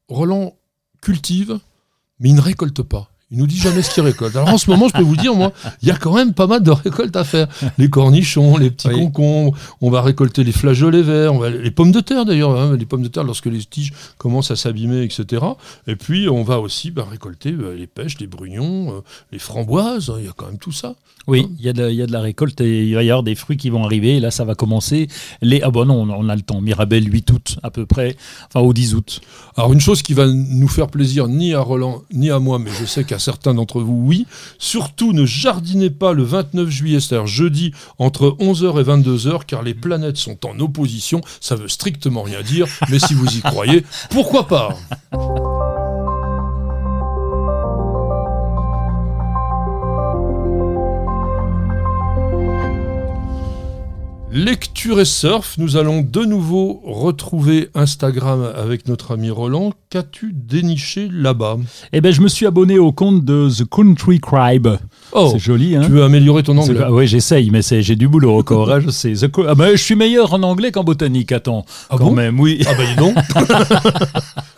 [0.09, 0.55] Roland
[1.01, 1.59] cultive,
[2.19, 3.10] mais il ne récolte pas.
[3.33, 4.35] Il nous dit jamais ce qu'il récolte.
[4.35, 5.53] Alors en ce moment, je peux vous dire, moi,
[5.83, 7.47] il y a quand même pas mal de récoltes à faire.
[7.79, 8.95] Les cornichons, les petits Oui.
[8.97, 12.77] concombres, on va récolter les flageolets verts, on va, les pommes de terre d'ailleurs, hein,
[12.77, 15.45] les pommes de terre lorsque les tiges commencent à s'abîmer, etc.
[15.87, 19.01] Et puis on va aussi bah, récolter bah, les pêches, les brugnons, euh,
[19.31, 20.95] les framboises, hein, il y a quand même tout ça.
[21.29, 22.95] Oui, Hein il y, a de la- il y a de la récolte et il
[22.95, 24.17] va y avoir des fruits qui vont arriver.
[24.17, 25.07] Et là, ça va commencer.
[25.43, 25.61] Les...
[25.63, 26.61] Ah bon, non, on a- le temps.
[26.61, 28.17] Mirabelle, 8 août à peu près,
[28.49, 29.21] enfin au 10 août.
[29.57, 32.71] Alors une chose qui va nous faire plaisir ni à Roland ni à moi, mais
[32.81, 34.27] je sais qu'à certains d'entre vous, oui.
[34.59, 39.75] Surtout ne jardinez pas le 29 juillet, c'est-à-dire jeudi, entre 11h et 22h, car les
[39.75, 41.21] planètes sont en opposition.
[41.41, 44.77] Ça veut strictement rien dire, mais si vous y croyez, pourquoi pas?
[54.51, 59.73] Lecture et surf, nous allons de nouveau retrouver Instagram avec notre ami Roland.
[59.91, 61.59] Qu'as-tu déniché là-bas?
[61.93, 64.67] Eh ben, je me suis abonné au compte de The Country Cribe.
[65.13, 65.83] Oh, C'est joli, hein?
[65.85, 68.73] tu veux améliorer ton anglais oui, j'essaye, mais c'est- j'ai du boulot encore.
[68.73, 69.13] hein, je sais.
[69.13, 71.65] The ah ben, je suis meilleur en anglais qu'en botanique, attends.
[71.89, 72.13] Ah quand bon?
[72.15, 72.61] même, oui.
[72.67, 73.15] Ah bah dis donc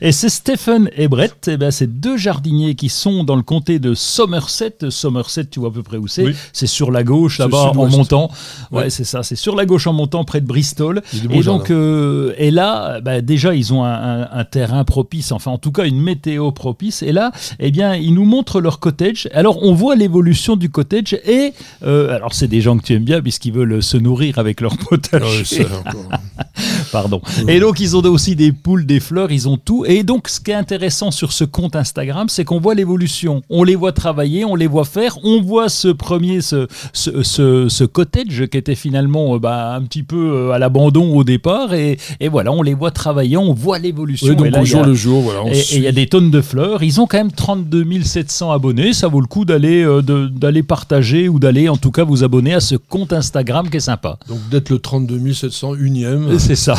[0.00, 3.78] Et c'est Stephen et Brett, eh ben, c'est deux jardiniers qui sont dans le comté
[3.78, 4.74] de Somerset.
[4.90, 6.24] Somerset, tu vois à peu près où c'est.
[6.24, 6.34] Oui.
[6.52, 8.30] C'est sur la gauche, là-bas, en montant.
[8.70, 8.90] Ouais, Ouais.
[8.90, 9.22] c'est ça.
[9.22, 11.02] C'est sur la gauche en montant, près de Bristol.
[11.30, 15.50] Et donc, euh, et là, bah, déjà, ils ont un, un- un terrain propice, enfin,
[15.50, 17.02] en tout cas, une météo propice.
[17.02, 19.28] Et là, eh bien, ils nous montrent leur cottage.
[19.32, 21.14] Alors, on voit l'évolution du cottage.
[21.26, 21.52] Et,
[21.84, 24.74] euh, alors, c'est des gens que tu aimes bien, puisqu'ils veulent se nourrir avec leur
[24.80, 25.24] Ah potager.
[25.38, 26.18] ouais, c'est encore-
[26.92, 27.20] Pardon.
[27.48, 29.84] Et donc, ils ont aussi des poules, des fleurs, ils ont tout.
[29.86, 33.42] Et donc, ce qui est intéressant sur ce compte Instagram, c'est qu'on voit l'évolution.
[33.50, 35.18] On les voit travailler, on les voit faire.
[35.24, 39.82] On voit ce premier, ce, ce, ce, ce cottage qui était finalement euh, bah, un
[39.82, 41.74] petit peu euh, à l'abandon au départ.
[41.74, 44.28] Et, et voilà, on les voit travailler, on voit l'évolution.
[44.28, 45.42] Oui, donc et là, au jour a- le jour, voilà.
[45.44, 46.82] on et il y a des tonnes de fleurs.
[46.82, 48.92] Ils ont quand même 32 700 abonnés.
[48.92, 52.54] Ça vaut le coup d'aller euh, d'aller partager ou d'aller en tout cas vous abonner
[52.54, 54.18] à ce compte Instagram qui est sympa.
[54.28, 56.38] Donc d'être le 32 701e.
[56.38, 56.74] C'est ça.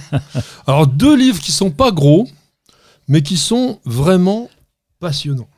[0.66, 1.90] Alors deux livres qui sont pas
[3.08, 4.48] mais qui sont vraiment
[4.98, 5.48] passionnants.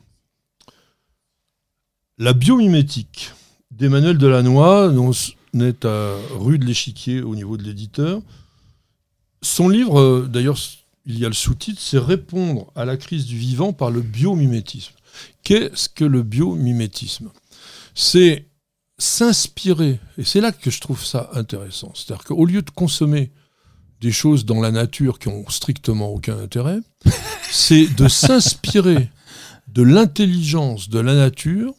[2.17, 3.31] La biomimétique
[3.71, 5.11] d'Emmanuel Delannoy, dont
[5.53, 8.21] on est à rue de l'Échiquier au niveau de l'éditeur.
[9.41, 10.57] Son livre, euh, d'ailleurs,
[11.05, 14.93] il y a le sous-titre, c'est Répondre à la crise du vivant par le biomimétisme.
[15.43, 17.29] Qu'est-ce que le biomimétisme?
[17.93, 18.47] C'est
[18.97, 21.91] s'inspirer, et c'est là que je trouve ça intéressant.
[21.93, 23.31] C'est-à-dire qu'au lieu de consommer
[24.03, 26.79] des choses dans la nature qui ont strictement aucun intérêt,
[27.49, 29.09] c'est de s'inspirer
[29.69, 31.73] de l'intelligence de la nature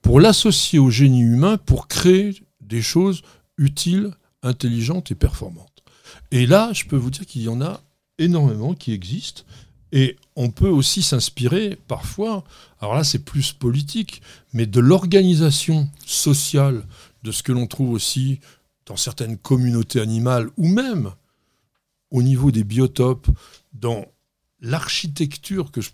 [0.00, 3.22] pour l'associer au génie humain pour créer des choses
[3.58, 4.12] utiles,
[4.44, 5.82] intelligentes et performantes.
[6.30, 7.80] Et là, je peux vous dire qu'il y en a
[8.18, 9.42] énormément qui existent.
[9.90, 12.44] Et on peut aussi s'inspirer parfois,
[12.80, 14.22] alors là c'est plus politique,
[14.52, 16.84] mais de l'organisation sociale,
[17.24, 18.38] de ce que l'on trouve aussi
[18.86, 21.12] dans certaines communautés animales ou même
[22.10, 23.28] au niveau des biotopes,
[23.72, 24.04] dans
[24.60, 25.90] l'architecture que je-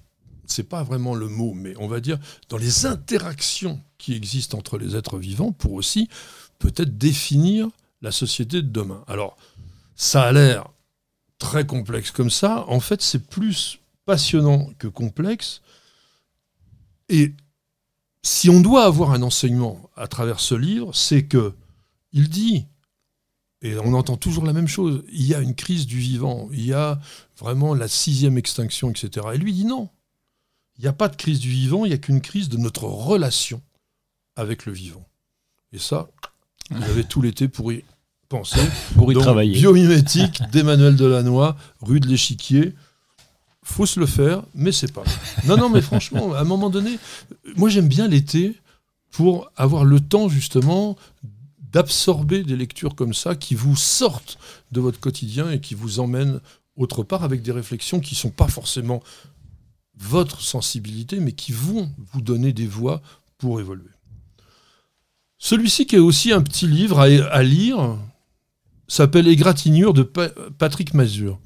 [0.46, 4.78] c'est pas vraiment le mot, mais on va dire dans les interactions qui existent entre
[4.78, 6.08] les êtres vivants pour aussi
[6.58, 7.68] peut-être définir
[8.02, 9.04] la société de demain.
[9.06, 9.36] Alors,
[9.94, 10.68] ça a l'air
[11.38, 12.64] très complexe comme ça.
[12.68, 15.62] En fait, c'est plus passionnant que complexe.
[17.08, 17.32] Et
[18.22, 21.54] si on doit avoir un enseignement à travers ce livre, c'est que
[22.12, 22.66] il dit,
[23.62, 26.64] et on entend toujours la même chose, il y a une crise du vivant, il
[26.64, 26.98] y a
[27.38, 29.26] vraiment la sixième extinction, etc.
[29.34, 29.90] Et lui dit non,
[30.78, 32.84] il n'y a pas de crise du vivant, il n'y a qu'une crise de notre
[32.84, 33.60] relation
[34.34, 35.06] avec le vivant.
[35.72, 36.08] Et ça,
[36.70, 37.84] vous avez tout l'été pour y
[38.30, 38.60] penser.
[38.94, 39.54] Pour y Donc, travailler.
[39.54, 42.74] Biomimétique d'Emmanuel Delannoy, rue de l'Échiquier.
[43.62, 45.02] Faut se le faire, mais c'est pas.
[45.46, 46.98] Non, non, mais franchement, à un moment donné,
[47.56, 48.56] moi j'aime bien l'été
[49.10, 50.96] pour avoir le temps justement
[51.72, 54.38] d'absorber des lectures comme ça qui vous sortent
[54.72, 56.40] de votre quotidien et qui vous emmènent
[56.76, 59.02] autre part avec des réflexions qui sont pas forcément
[59.96, 63.02] votre sensibilité, mais qui vont vous donner des voies
[63.38, 63.90] pour évoluer.
[65.38, 67.98] Celui-ci qui est aussi un petit livre à, lire
[68.88, 71.38] s'appelle Égratignure de Pa- Patrick Mazur.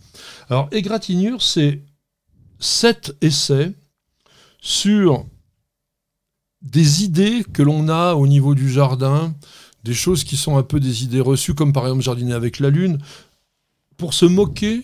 [0.48, 1.82] Alors Égratignure, c'est
[2.58, 3.72] sept essais
[4.60, 5.26] sur
[6.62, 9.34] des idées que l'on a au niveau du jardin,
[9.84, 12.70] des choses qui sont un peu des idées reçues, comme par exemple jardiner avec la
[12.70, 12.98] lune,
[13.96, 14.82] pour se moquer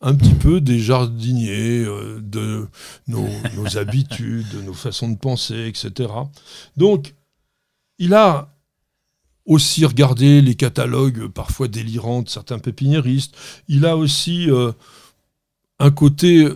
[0.00, 2.66] un petit peu des jardiniers, euh, de
[3.06, 6.10] nos, nos habitudes, de nos façons de penser, etc.
[6.76, 7.14] Donc,
[7.98, 8.56] il a
[9.44, 13.36] aussi regardé les catalogues parfois délirants de certains pépiniéristes.
[13.68, 14.72] Il a aussi euh,
[15.78, 16.48] un côté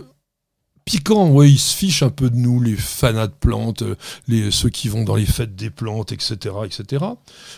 [0.85, 3.95] piquant, ouais, il se fiche un peu de nous, les fanats de plantes, euh,
[4.27, 6.53] les, ceux qui vont dans les fêtes des plantes, etc.
[6.63, 7.03] etc.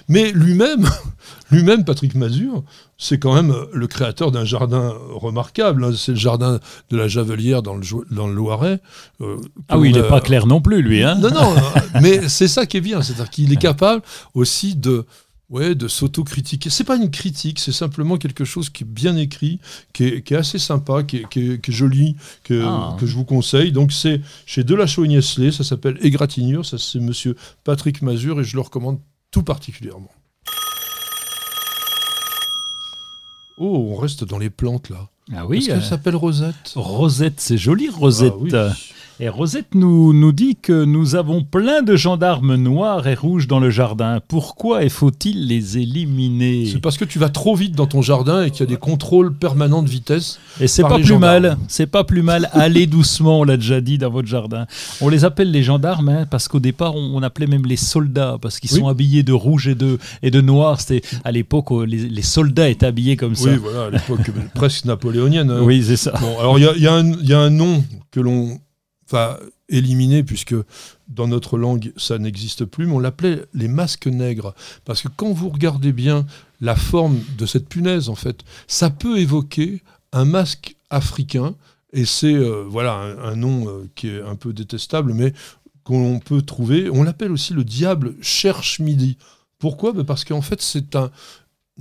[0.08, 0.90] Mais lui-même,
[1.52, 2.64] lui-même, Patrick Mazur,
[2.98, 5.84] c'est quand même le créateur d'un jardin remarquable.
[5.84, 5.92] hein.
[5.96, 6.60] C'est le jardin
[6.90, 8.80] de la Javelière dans le, Jo- dans le Loiret.
[9.22, 9.36] euh,
[9.68, 11.04] Ah oui, il n'est pas clair non plus, lui.
[11.04, 14.02] Hein non, non, euh, mais c'est ça qui est bien, c'est-à-dire qu'il est capable
[14.36, 15.06] aussi de,
[15.50, 16.70] ouais, de s'autocritiquer.
[16.70, 19.60] C'est pas une critique, c'est simplement quelque chose qui est bien écrit,
[19.94, 22.96] qui est, qui est assez sympa, qui est, qui est- qui est joli, que, Ah.
[23.00, 23.72] que je vous conseille.
[23.72, 28.62] Donc c'est chez Delachaux-Niestlé, ça s'appelle Égratignure, ça c'est Monsieur Patrick Mazur et je le
[28.62, 29.00] recommande
[29.32, 30.12] tout particulièrement.
[33.60, 35.08] Oh, on reste dans les plantes là.
[35.34, 35.58] Ah oui.
[35.58, 36.74] Est-ce qu'elle euh, s'appelle Rosette?
[36.76, 38.34] Rosette, c'est joli, Rosette.
[38.34, 38.52] Ah oui.
[39.20, 43.60] Et Rosette nous, nous dit que nous avons plein de gendarmes noirs et rouges dans
[43.60, 44.20] le jardin.
[44.28, 46.68] Pourquoi et faut-il les éliminer?
[46.72, 48.78] C'est parce que tu vas trop vite dans ton jardin et qu'il y a des
[48.78, 50.38] contrôles permanents de vitesse.
[50.62, 51.42] Et c'est pas plus gendarmes.
[51.44, 51.58] mal.
[51.68, 52.48] C'est pas plus mal.
[52.54, 54.68] Allez doucement, on l'a déjà dit dans votre jardin.
[55.02, 58.38] On les appelle les gendarmes hein, parce qu'au départ, on, on appelait même les soldats
[58.40, 58.80] parce qu'ils Oui.
[58.82, 60.80] sont habillés de rouge et de, et de noir.
[60.80, 63.50] C'était à l'époque où les, les soldats étaient habillés comme ça.
[63.50, 65.50] Oui, voilà, à l'époque presque napoléonienne.
[65.50, 65.62] hein.
[65.64, 66.14] Oui, c'est ça.
[66.22, 68.60] Bon, alors il y y y a un nom que l'on
[69.10, 69.40] va
[69.70, 70.56] éliminer puisque
[71.08, 74.54] dans notre langue ça n'existe plus, mais on l'appelait les masques nègres.
[74.86, 76.26] Parce que quand vous regardez bien
[76.62, 81.56] la forme de cette punaise, en fait, ça peut évoquer un masque africain.
[81.94, 85.34] Et c'est euh, voilà un, nom euh, qui est un peu détestable, mais
[85.84, 86.90] qu'on peut trouver.
[86.90, 89.18] On l'appelle aussi le diable cherche midi.
[89.58, 89.94] Pourquoi?
[89.94, 91.12] Ben Parce qu'en fait, c'est un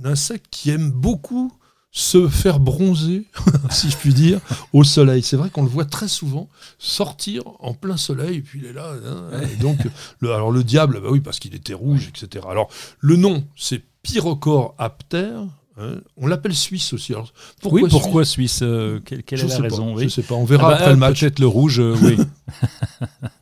[0.03, 1.51] insecte qui aime beaucoup
[1.97, 3.23] se faire bronzer,
[3.71, 4.39] si je puis dire,
[4.71, 5.23] au soleil.
[5.23, 8.73] C'est vrai qu'on le voit très souvent sortir en plein soleil, et puis il est
[8.73, 8.91] là.
[9.03, 9.79] hein, et donc,
[10.19, 12.45] le, alors le diable, bah oui, parce qu'il était rouge, etc.
[12.47, 12.69] Alors,
[12.99, 15.31] le nom, c'est Pyrocor apter.
[15.79, 15.95] hein.
[16.17, 17.13] On l'appelle suisse aussi.
[17.13, 20.11] Alors, pourquoi oui, pourquoi suisse Suisse euh, Quelle, est la pas, raison Je oui.
[20.11, 20.35] sais pas.
[20.35, 21.19] On verra Ah bah, après le match.
[21.21, 22.17] Peut-être le rouge, euh, oui.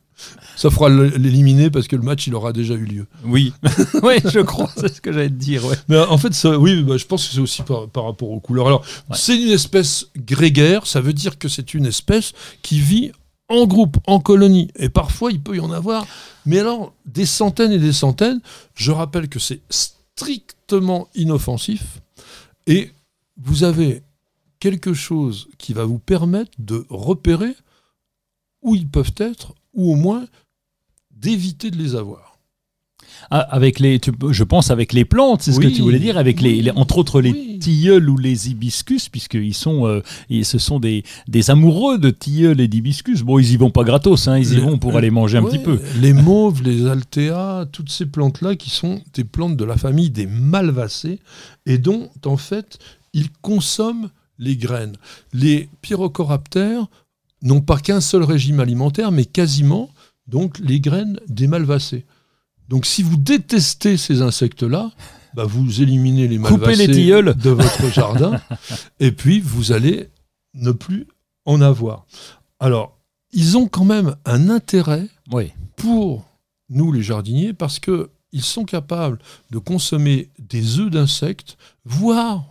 [0.56, 3.06] Ça fera l'éliminer parce que le match, il aura déjà eu lieu.
[3.24, 3.52] oui.
[4.02, 5.64] oui, je crois, c'est ce que j'allais te dire.
[5.66, 5.76] Ouais.
[5.88, 8.40] Mais en fait, ça, oui, bah, je pense que c'est aussi par, par rapport aux
[8.40, 8.66] couleurs.
[8.66, 8.80] Alors,
[9.10, 9.16] Ouais.
[9.16, 12.32] c'est une espèce grégaire, ça veut dire que c'est une espèce
[12.62, 13.12] qui vit
[13.48, 14.68] en groupe, en colonie.
[14.76, 16.06] Et parfois, il peut y en avoir,
[16.46, 18.40] mais alors, des centaines et des centaines.
[18.74, 22.00] Je rappelle que c'est strictement inoffensif.
[22.66, 22.90] Et
[23.40, 24.02] vous avez
[24.58, 27.54] quelque chose qui va vous permettre de repérer
[28.62, 30.24] où ils peuvent être, ou au moins
[31.16, 32.38] d'éviter de les avoir.
[33.30, 35.98] Ah, avec les, tu- je pense avec les plantes, c'est ce Oui, que tu voulais
[35.98, 37.58] dire, avec les, oui, les- entre autres les oui.
[37.58, 42.60] tilleuls ou les hibiscus, puisqu'ils sont, euh, et ce sont des, des amoureux de tilleuls
[42.60, 43.22] et d'hibiscus.
[43.22, 45.58] Bon, ils y vont pas gratos, hein, ils y vont pour aller manger un petit
[45.58, 45.80] peu.
[46.00, 50.26] Les mauves, les altéas, toutes ces plantes-là qui sont des plantes de la famille des
[50.26, 51.18] malvacées
[51.64, 52.78] et dont, en fait,
[53.12, 54.96] ils consomment les graines.
[55.32, 56.86] Les pyrocoraptères
[57.42, 59.88] n'ont pas qu'un seul régime alimentaire, mais quasiment
[60.28, 62.04] donc les graines des malvacées.
[62.68, 64.90] Donc si vous détestez ces insectes-là,
[65.34, 67.34] bah, vous éliminez les Coupez malvacées les tilleuls.
[67.36, 68.40] de votre jardin
[69.00, 70.08] et puis vous allez
[70.54, 71.06] ne plus
[71.44, 72.06] en avoir.
[72.58, 72.98] Alors,
[73.32, 75.52] ils ont quand même un intérêt Oui.
[75.76, 76.24] pour
[76.70, 79.18] nous les jardiniers parce que ils sont capables
[79.50, 82.44] de consommer des œufs d'insectes, voire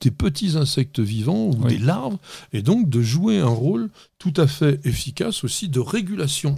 [0.00, 1.76] des petits insectes vivants ou Oui.
[1.76, 2.18] des larves,
[2.52, 6.56] et donc de jouer un rôle tout à fait efficace aussi de régulation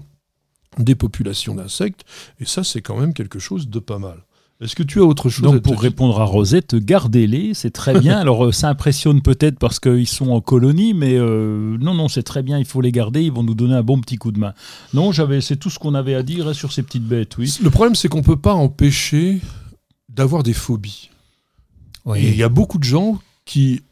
[0.78, 2.04] des populations d'insectes.
[2.40, 4.24] Et ça, c'est quand même quelque chose de pas mal.
[4.60, 7.98] Est-ce que tu as autre chose à Donc pour répondre à Rosette, gardez-les, c'est très
[7.98, 8.16] bien.
[8.20, 12.22] Alors euh, ça impressionne peut-être parce qu'ils sont en colonie, mais euh, non, non, c'est
[12.22, 14.38] très bien, il faut les garder, ils vont nous donner un bon petit coup de
[14.38, 14.54] main.
[14.94, 17.52] Non, j'avais, c'est tout ce qu'on avait à dire hein, sur ces petites bêtes, oui.
[17.62, 19.40] Le problème, c'est qu'on ne peut pas empêcher
[20.08, 21.10] d'avoir des phobies.
[22.14, 23.82] Il y a beaucoup de gens qui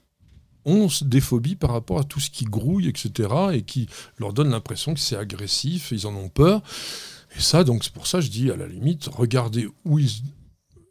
[0.65, 3.89] ont des phobies par rapport à tout ce qui grouille, etc., et qui
[4.19, 6.63] leur donne l'impression que c'est agressif, ils en ont peur.
[7.37, 10.11] Et ça, donc, c'est pour ça que je dis, à la limite, regardez où ils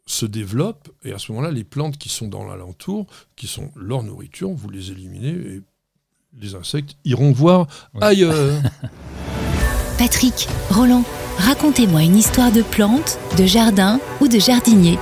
[0.06, 3.06] se développent, et à ce moment-là, les plantes qui sont dans l'alentour,
[3.36, 5.62] qui sont leur nourriture, vous les éliminez, et
[6.40, 8.02] les insectes iront voir Ouais.
[8.04, 8.34] ailleurs.
[9.98, 11.04] Patrick, Roland,
[11.38, 14.98] racontez-moi une histoire de plante, de jardin ou de jardinier.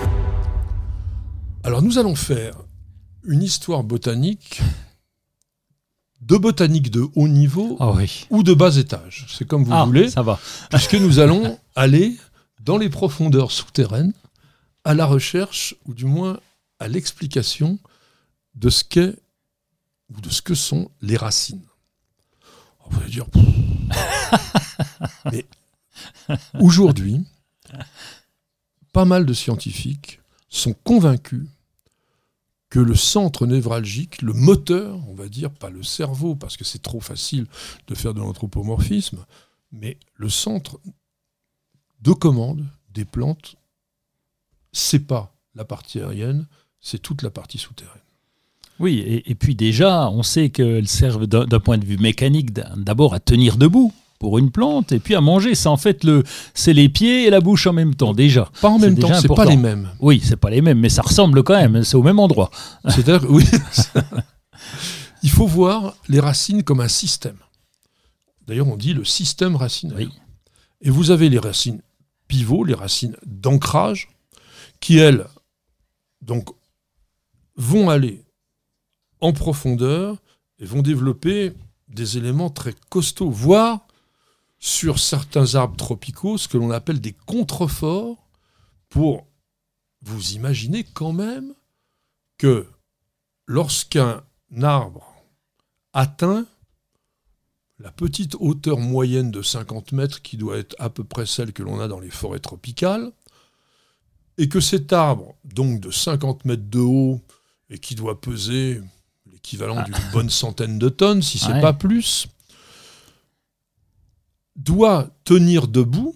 [1.65, 2.55] Alors, nous allons faire
[3.31, 4.61] une histoire botanique,
[6.21, 8.27] de botanique de haut niveau, Ah oui.
[8.29, 9.27] ou de bas étage.
[9.31, 10.11] C'est comme vous ah, voulez.
[10.11, 10.39] ça va.
[10.69, 12.19] puisque nous allons aller
[12.61, 14.13] dans les profondeurs souterraines
[14.85, 16.41] à la recherche, ou du moins
[16.81, 17.79] à l'explication
[18.57, 19.15] de ce qu'est
[20.13, 21.63] ou de ce que sont les racines.
[22.87, 23.27] On va dire.
[23.27, 23.45] pff.
[25.33, 25.47] Mais
[26.59, 27.25] aujourd'hui,
[28.93, 31.47] pas mal de scientifiques sont convaincus
[32.71, 36.81] que le centre névralgique, le moteur, on va dire, pas le cerveau, parce que c'est
[36.81, 37.47] trop facile
[37.89, 39.27] de faire de l'anthropomorphisme,
[39.73, 40.81] mais le centre
[42.01, 42.65] de commande
[42.95, 43.57] des plantes,
[44.73, 46.47] c'est pas la partie aérienne,
[46.81, 48.01] c'est toute la partie souterraine.
[48.79, 53.15] Oui, et, et puis déjà, on sait qu'elles servent d'un point de vue mécanique d'abord
[53.15, 55.57] à tenir debout pour une plante, et puis à manger.
[55.57, 56.23] C'est en fait le,
[56.55, 58.49] c'est les pieds et la bouche en même temps, déjà.
[58.61, 59.89] Pas en même temps, c'est pas les mêmes.
[59.99, 62.51] Oui, c'est pas les mêmes, mais ça ressemble quand même, c'est au même endroit.
[62.89, 63.45] C'est-à-dire, oui,
[65.23, 67.39] il faut voir les racines comme un système.
[68.47, 69.97] D'ailleurs, on dit le système racinaire.
[69.97, 70.11] Oui.
[70.83, 71.81] Et vous avez les racines
[72.29, 74.11] pivots, les racines d'ancrage,
[74.81, 75.27] qui elles,
[76.21, 76.51] donc,
[77.57, 78.23] vont aller
[79.21, 80.19] en profondeur
[80.59, 81.53] et vont développer
[81.89, 83.87] des éléments très costauds, voire
[84.61, 88.29] sur certains arbres tropicaux, ce que l'on appelle des contreforts,
[88.91, 89.27] pour
[90.03, 91.55] vous imaginez quand même
[92.39, 92.67] que
[93.47, 94.23] lorsqu'un
[94.63, 95.15] arbre
[95.93, 96.47] atteint
[97.79, 101.63] la petite hauteur moyenne de 50 mètres, qui doit être à peu près celle que
[101.63, 103.11] l'on a dans les forêts tropicales,
[104.37, 107.21] et que cet arbre, donc de 50 mètres de haut,
[107.71, 108.83] et qui doit peser
[109.33, 111.61] l'équivalent d'une bonne centaine de tonnes, si c'est Ouais.
[111.63, 112.27] pas plus,
[114.57, 116.15] doit tenir debout,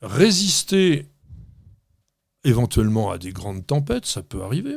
[0.00, 1.06] résister
[2.44, 4.76] éventuellement à des grandes tempêtes, ça peut arriver,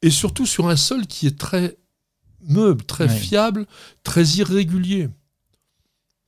[0.00, 1.76] et surtout sur un sol qui est très
[2.40, 3.16] meuble, très Ouais.
[3.18, 3.66] fiable,
[4.02, 5.08] très irrégulier,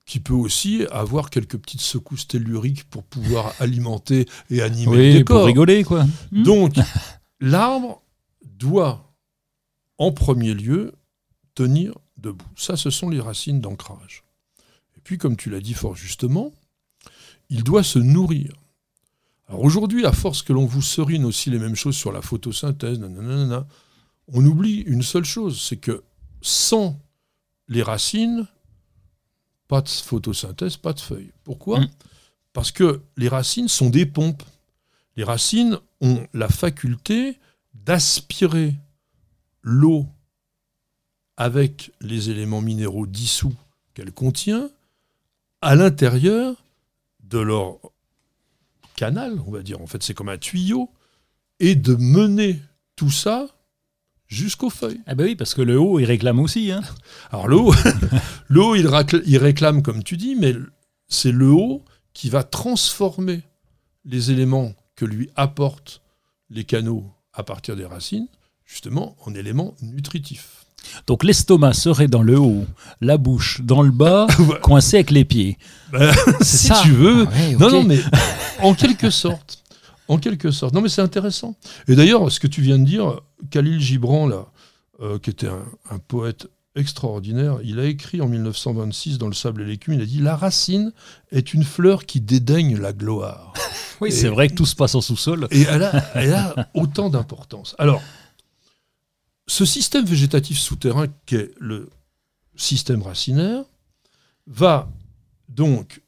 [0.07, 5.13] qui peut aussi avoir quelques petites secousses telluriques pour pouvoir alimenter et animer le Oui,
[5.15, 5.39] décor.
[5.39, 6.05] pour rigoler, quoi.
[6.31, 6.43] Hmm.
[6.43, 6.75] Donc,
[7.41, 8.03] l'arbre
[8.45, 9.15] doit,
[9.99, 10.93] en premier lieu,
[11.55, 12.45] tenir debout.
[12.55, 14.25] Ça, ce sont les racines d'ancrage.
[15.05, 16.51] Et puis, comme tu l'as dit fort justement,
[17.51, 18.55] il doit se nourrir.
[19.49, 22.99] Alors aujourd'hui, à force que l'on vous serine aussi les mêmes choses sur la photosynthèse,
[22.99, 23.67] nanana,
[24.29, 26.03] on oublie une seule chose, c'est que
[26.41, 26.99] sans
[27.69, 28.47] les racines,
[29.69, 31.33] pas de photosynthèse, pas de feuilles.
[31.45, 31.81] Pourquoi?
[31.81, 31.91] Mm.
[32.55, 34.43] Parce que les racines sont des pompes.
[35.17, 37.39] Les racines ont la faculté
[37.75, 38.75] d'aspirer
[39.61, 40.07] l'eau
[41.37, 43.55] avec les éléments minéraux dissous
[43.93, 44.71] qu'elle contient
[45.65, 46.65] à l'intérieur
[47.23, 47.79] de leur
[48.97, 49.81] canal, on va dire.
[49.81, 50.91] En fait, c'est comme un tuyau,
[51.61, 52.61] et de mener
[52.97, 53.49] tout ça
[54.27, 55.01] jusqu'aux feuilles.
[55.07, 56.71] Ah ben oui, parce que le haut, il réclame aussi.
[56.71, 56.83] Hein.
[57.31, 57.75] Alors le haut,
[58.49, 60.55] le haut, il, racl- il réclame, comme tu dis, mais
[61.09, 63.43] c'est le haut qui va transformer
[64.05, 66.03] les éléments que lui apportent
[66.51, 68.29] les canaux à partir des racines,
[68.65, 70.64] justement, en éléments nutritifs.
[71.07, 72.65] Donc l'estomac serait dans le haut,
[73.01, 74.27] la bouche dans le bas,
[74.63, 75.59] coincé avec les pieds.
[75.93, 76.81] Ben, C'est si ça.
[76.83, 77.27] tu veux.
[77.29, 77.99] Ah ouais, Non, non, mais
[78.63, 79.63] en quelque sorte.
[80.09, 80.75] En quelque sorte.
[80.75, 81.57] Non, mais c'est intéressant.
[81.89, 83.21] Et d'ailleurs, ce que tu viens de dire,
[83.51, 84.47] Khalil Gibran, là,
[85.01, 89.63] euh, qui était un, un poète extraordinaire, il a écrit en 1926 dans Le Sable
[89.63, 90.93] et l'écume, il a dit La racine
[91.33, 93.53] est une fleur qui dédaigne la gloire.
[94.01, 95.47] Oui, c'est vrai que tout se passe en sous-sol.
[95.53, 97.75] Et elle a, elle a autant d'importance.
[97.79, 98.03] Alors,
[99.47, 101.91] ce système végétatif souterrain qu'est le
[102.57, 103.65] système racinaire
[104.47, 104.91] va
[105.49, 106.03] donc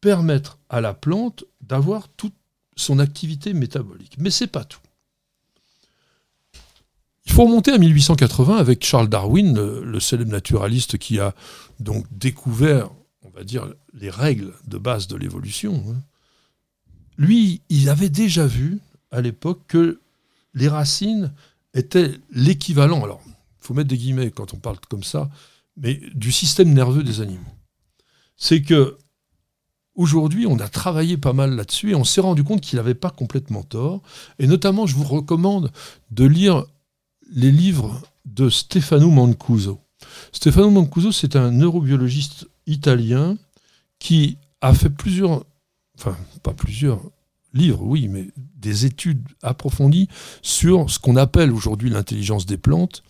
[0.00, 2.34] permettre à la plante d'avoir toute
[2.76, 4.16] son activité métabolique.
[4.18, 4.80] Mais c'est pas tout.
[7.26, 11.34] Il faut remonter à 1880 avec Charles Darwin, le, célèbre naturaliste qui a
[11.80, 12.90] donc découvert,
[13.22, 15.82] on va dire, les règles de base de l'évolution.
[15.88, 16.02] hein.
[17.16, 18.80] Lui, il avait déjà vu
[19.10, 20.00] à l'époque que
[20.52, 21.32] les racines
[21.74, 25.28] étaient l'équivalent, alors il faut mettre des guillemets quand on parle comme ça,
[25.76, 27.40] mais du système nerveux des animaux.
[28.36, 28.96] C'est que
[29.94, 33.10] aujourd'hui, on a travaillé pas mal là-dessus et on s'est rendu compte qu'il n'avait pas
[33.10, 34.02] complètement tort.
[34.38, 35.70] Et notamment, je vous recommande
[36.10, 36.64] de lire
[37.30, 39.80] les livres de Stefano Mancuso.
[40.32, 43.36] Stefano Mancuso, c'est un neurobiologiste italien
[43.98, 45.44] qui a fait plusieurs,
[45.96, 47.00] enfin pas plusieurs
[47.54, 50.08] livres, oui, mais des études approfondies
[50.42, 53.02] sur ce qu'on appelle aujourd'hui l'intelligence des plantes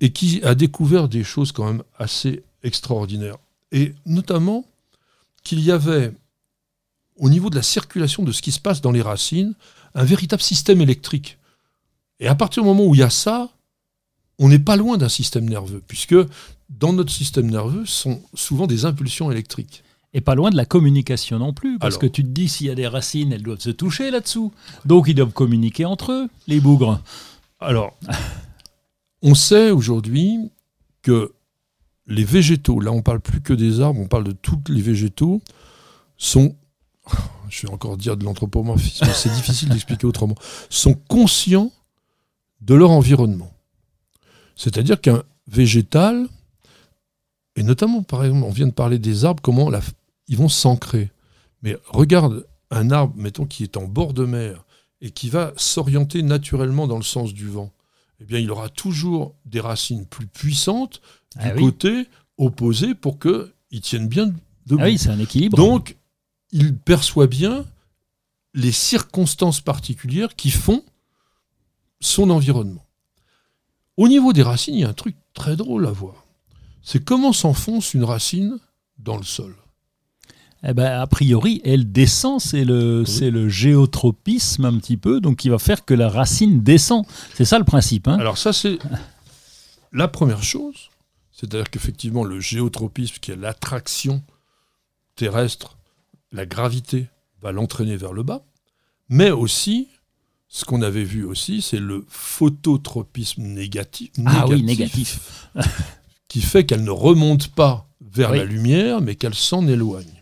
[0.00, 3.38] et qui a découvert des choses quand même assez extraordinaires.
[3.72, 4.64] Et notamment
[5.42, 6.12] qu'il y avait,
[7.16, 9.54] au niveau de la circulation de ce qui se passe dans les racines,
[9.94, 11.38] un véritable système électrique.
[12.20, 13.50] Et à partir du moment où il y a ça,
[14.38, 16.16] on n'est pas loin d'un système nerveux, puisque
[16.68, 19.82] dans notre système nerveux sont souvent des impulsions électriques.
[20.18, 22.00] Et pas loin de la communication non plus, parce Alors.
[22.00, 24.52] que tu te dis, s'il y a des racines, elles doivent se toucher là-dessous.
[24.84, 27.00] Donc ils doivent communiquer entre eux, les bougres.
[27.60, 27.96] Alors,
[29.22, 30.50] on sait aujourd'hui
[31.02, 31.32] que
[32.08, 35.40] les végétaux, là on parle plus que des arbres, on parle de tous les végétaux,
[36.16, 36.56] sont,
[37.48, 40.34] je vais encore dire de l'anthropomorphisme, c'est difficile d'expliquer autrement,
[40.68, 41.70] sont conscients
[42.60, 43.52] de leur environnement.
[44.56, 46.26] C'est-à-dire qu'un végétal,
[47.54, 49.80] et notamment par exemple, on vient de parler des arbres, comment la-
[50.28, 51.10] ils vont s'ancrer.
[51.62, 54.64] Mais regarde un arbre, mettons, qui est en bord de mer
[55.00, 57.72] et qui va s'orienter naturellement dans le sens du vent
[58.20, 61.00] eh bien, il aura toujours des racines plus puissantes
[61.36, 61.60] du Ah oui.
[61.62, 64.32] côté opposé pour qu'ils tiennent bien
[64.66, 64.82] debout.
[64.82, 65.56] Ah oui, c'est un équilibre.
[65.56, 65.96] Donc,
[66.50, 67.64] il perçoit bien
[68.54, 70.84] les circonstances particulières qui font
[72.00, 72.84] son environnement.
[73.96, 76.24] Au niveau des racines, il y a un truc très drôle à voir.
[76.82, 78.58] C'est comment s'enfonce une racine
[78.98, 79.54] dans le sol.
[80.64, 85.36] Eh ben, a priori, elle descend, c'est le, c'est le géotropisme un petit peu, donc
[85.36, 87.04] qui va faire que la racine descend.
[87.34, 88.08] C'est ça le principe.
[88.08, 88.78] Hein Alors ça, c'est
[89.92, 90.90] la première chose.
[91.30, 94.22] C'est-à-dire qu'effectivement, le géotropisme, qui est l'attraction
[95.14, 95.78] terrestre,
[96.32, 97.06] la gravité,
[97.40, 98.42] va l'entraîner vers le bas.
[99.08, 99.86] Mais aussi,
[100.48, 104.10] ce qu'on avait vu aussi, c'est le phototropisme négatif.
[104.26, 105.48] ah oui, négatif.
[106.28, 108.38] Qui fait qu'elle ne remonte pas vers Oui.
[108.38, 110.17] la lumière, mais qu'elle s'en éloigne.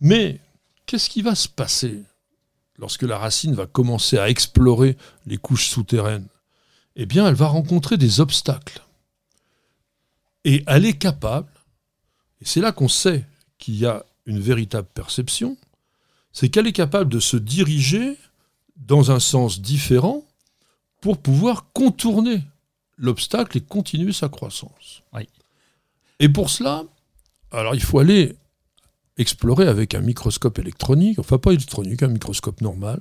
[0.00, 0.40] Mais
[0.86, 2.02] qu'est-ce qui va se passer
[2.78, 4.96] lorsque la racine va commencer à explorer
[5.26, 6.28] les couches souterraines?
[6.96, 8.82] Eh bien, elle va rencontrer des obstacles.
[10.44, 11.52] Et elle est capable,
[12.40, 13.24] et c'est là qu'on sait
[13.58, 15.56] qu'il y a une véritable perception,
[16.32, 18.16] c'est qu'elle est capable de se diriger
[18.76, 20.24] dans un sens différent
[21.00, 22.42] pour pouvoir contourner
[22.96, 25.02] l'obstacle et continuer sa croissance.
[25.12, 25.28] Oui.
[26.20, 26.84] Et pour cela,
[27.50, 28.36] alors il faut aller
[29.18, 33.00] explorer avec un microscope électronique, enfin pas électronique, un microscope normal,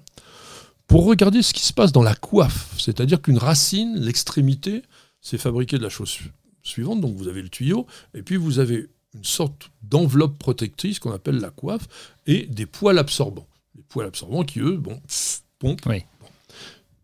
[0.87, 2.73] pour regarder ce qui se passe dans la coiffe.
[2.79, 4.83] C'est-à-dire qu'une racine, l'extrémité,
[5.21, 6.31] c'est fabriqué de la chose su-
[6.63, 7.01] suivante.
[7.01, 11.37] Donc vous avez le tuyau, et puis vous avez une sorte d'enveloppe protectrice qu'on appelle
[11.39, 11.87] la coiffe,
[12.25, 13.47] et des poils absorbants.
[13.75, 15.85] Les poils absorbants qui, eux, bon, pff, pompent.
[15.85, 16.03] Oui.
[16.19, 16.27] Bon.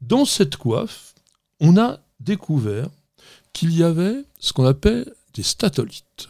[0.01, 1.14] Dans cette coiffe,
[1.59, 2.88] on a découvert
[3.53, 6.30] qu'il y avait ce qu'on appelle des statolites.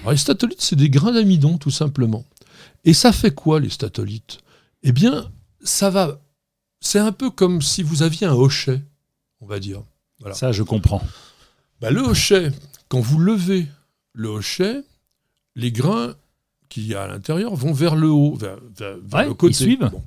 [0.00, 2.24] Alors, les statolites, c'est des grains d'amidon, tout simplement.
[2.84, 4.38] Et ça fait quoi, les statolites?
[4.82, 5.30] Eh bien,
[5.62, 6.20] ça va.
[6.80, 8.80] C'est un peu comme si vous aviez un hochet,
[9.40, 9.82] on va dire.
[10.20, 10.34] Voilà.
[10.34, 11.02] Ça, je comprends.
[11.80, 12.50] Bah, le hochet,
[12.88, 13.66] quand vous levez
[14.14, 14.82] le hochet,
[15.56, 16.14] les grains
[16.68, 19.52] qu'il y a à l'intérieur vont vers le haut, vers, vers- vers Ouais, le côté.
[19.52, 19.90] ils suivent.
[19.90, 20.02] Bon.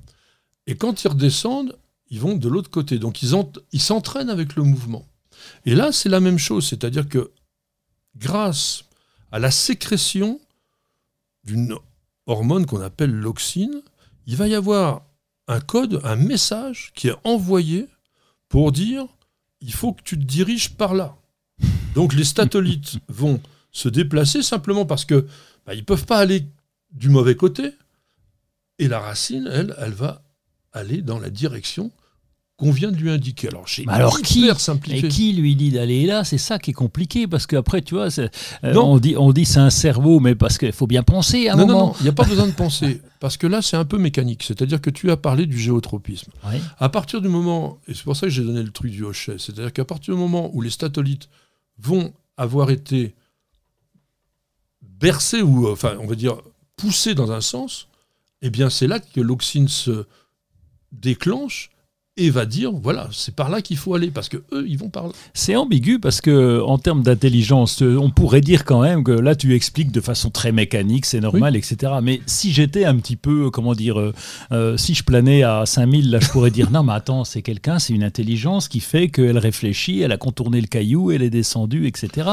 [0.66, 1.78] Et quand ils redescendent,
[2.10, 2.98] ils vont de l'autre côté.
[3.00, 5.06] Donc ils s'entraînent avec le mouvement.
[5.66, 6.66] Et là, c'est la même chose.
[6.68, 7.32] C'est-à-dire que
[8.16, 8.84] grâce
[9.34, 10.40] à la sécrétion
[11.44, 11.76] d'une
[12.28, 13.82] hormone qu'on appelle l'oxine,
[14.28, 15.02] il va y avoir
[15.48, 17.88] un code, un message qui est envoyé
[18.48, 19.08] pour dire
[19.60, 21.18] il faut que tu te diriges par là.
[21.96, 25.28] Donc les statolites vont se déplacer simplement parce que
[25.66, 26.46] bah, ils peuvent pas aller
[26.92, 27.72] du mauvais côté
[28.78, 30.22] et la racine, elle, elle va
[30.74, 31.92] aller dans la direction
[32.56, 33.48] qu'on vient de lui indiquer.
[33.48, 35.06] Alors j'ai alors, qui- simplifié.
[35.06, 36.24] Et qui lui dit d'aller là?
[36.24, 38.30] C'est ça qui est compliqué, parce qu'après, tu vois, euh,
[38.76, 41.58] on dit, on dit c'est un cerveau, mais parce qu'il faut bien penser à un
[41.58, 41.86] non, non, moment.
[41.88, 43.02] non, il n'y a pas besoin de penser.
[43.20, 44.44] Parce que là, c'est un peu mécanique.
[44.44, 46.32] C'est-à-dire que tu as parlé du géotropisme.
[46.78, 49.38] À partir du moment, et c'est pour ça que j'ai donné le truc du hochet,
[49.40, 51.30] c'est-à-dire qu'à partir du moment où les statolites
[51.80, 53.16] vont avoir été
[54.82, 56.36] bercé ou, enfin, on va dire,
[56.78, 57.88] poussé dans un sens,
[58.42, 60.06] eh bien, c'est là que l'oxine se
[60.92, 61.72] déclenche
[62.16, 64.90] et va dire voilà c'est par là qu'il faut aller parce que eux ils vont
[64.90, 65.14] par là.
[65.34, 69.36] C'est ambigu parce que en termes d'intelligence, euh, on pourrait dire quand même que là
[69.36, 71.94] tu expliques de façon très mécanique, c'est normal, etc.
[72.04, 74.14] Mais si j'étais un petit peu, comment dire, euh,
[74.52, 77.80] euh, si je planais à 5000, là je pourrais dire non mais attends c'est quelqu'un,
[77.80, 81.88] c'est une intelligence qui fait qu'elle réfléchit, elle a contourné le caillou, elle est descendue,
[81.88, 82.30] etc.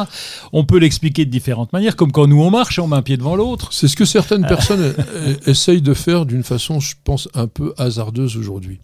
[0.53, 3.17] On peut l'expliquer de différentes manières, comme quand nous on marche, on met un pied
[3.17, 3.73] devant l'autre.
[3.73, 4.95] C'est ce que certaines personnes
[5.47, 8.79] essayent de faire d'une façon, je pense, un peu hasardeuse aujourd'hui.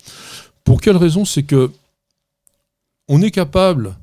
[0.66, 1.70] Pour quelle raison C'est que
[3.08, 3.96] on est capable,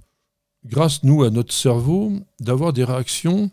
[0.66, 3.52] grâce nous à notre cerveau, d'avoir des réactions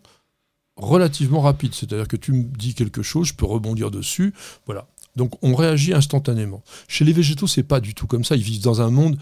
[0.77, 1.73] relativement rapides.
[1.73, 4.33] C'est-à-dire que tu me dis quelque chose, je peux rebondir dessus.
[4.65, 4.87] Voilà.
[5.17, 6.63] Donc on réagit instantanément.
[6.87, 8.37] Chez les végétaux, c'est pas du tout comme ça.
[8.37, 9.19] Ils vivent dans un monde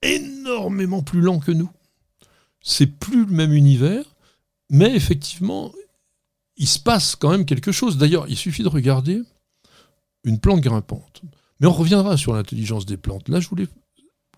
[0.00, 1.70] énormément plus lent que nous.
[2.60, 4.04] C'est plus le même univers,
[4.70, 5.72] mais effectivement,
[6.56, 7.98] il se passe quand même quelque chose.
[7.98, 9.22] D'ailleurs, il suffit de regarder
[10.22, 11.22] une plante grimpante.
[11.60, 13.28] Mais on reviendra sur l'intelligence des plantes.
[13.28, 13.66] Là, je voulais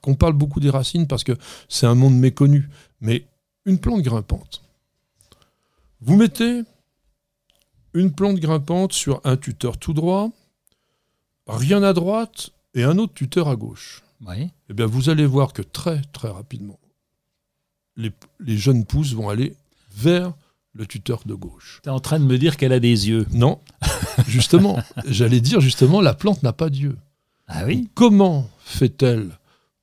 [0.00, 1.36] qu'on parle beaucoup des racines parce que
[1.68, 2.68] c'est un monde méconnu.
[3.00, 3.26] Mais
[3.66, 4.62] une plante grimpante.
[6.00, 6.62] Vous mettez
[7.92, 10.30] une plante grimpante sur un tuteur tout droit,
[11.46, 14.02] rien à droite et un autre tuteur à gauche.
[14.26, 14.50] Oui.
[14.68, 16.78] Eh bien, vous allez voir que très, très rapidement,
[17.96, 19.54] les, les jeunes pousses vont aller
[19.92, 20.32] vers
[20.72, 21.80] le tuteur de gauche.
[21.82, 23.26] Tu es en train de me dire qu'elle a des yeux.
[23.32, 23.60] Non,
[24.28, 26.96] justement, j'allais dire justement, la plante n'a pas d'yeux.
[27.52, 27.88] Ah oui.
[27.94, 29.30] Comment fait-elle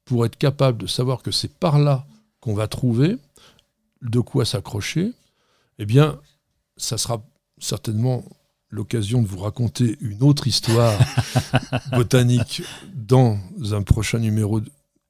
[0.06, 2.08] pour être capable de savoir que c'est par là
[2.40, 3.18] qu'on va trouver
[4.02, 5.12] de quoi s'accrocher?
[5.78, 6.18] Eh bien,
[6.78, 7.22] ça sera
[7.60, 8.24] certainement
[8.70, 10.98] l'occasion de vous raconter une autre histoire
[11.92, 12.64] botanique
[12.96, 13.38] dans
[13.72, 14.62] un prochain numéro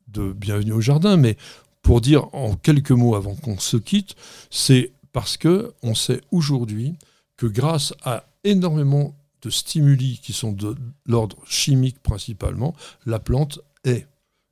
[0.08, 1.38] de Bienvenue au Jardin, mais
[1.84, 4.16] pour dire en quelques mots avant qu'on se quitte,
[4.50, 6.96] c'est parce que on sait aujourd'hui
[7.38, 9.16] que grâce à énormément
[9.48, 10.76] de stimuli qui sont de
[11.06, 12.76] l'ordre chimique principalement,
[13.06, 14.06] la plante est,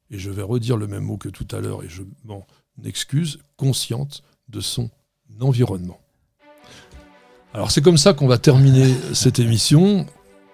[0.09, 2.47] et je vais redire le même mot que tout à l'heure et je m'en
[2.85, 4.89] excuse, consciente de son
[5.41, 5.99] environnement.
[7.53, 10.05] Alors c'est comme ça qu'on va terminer cette émission.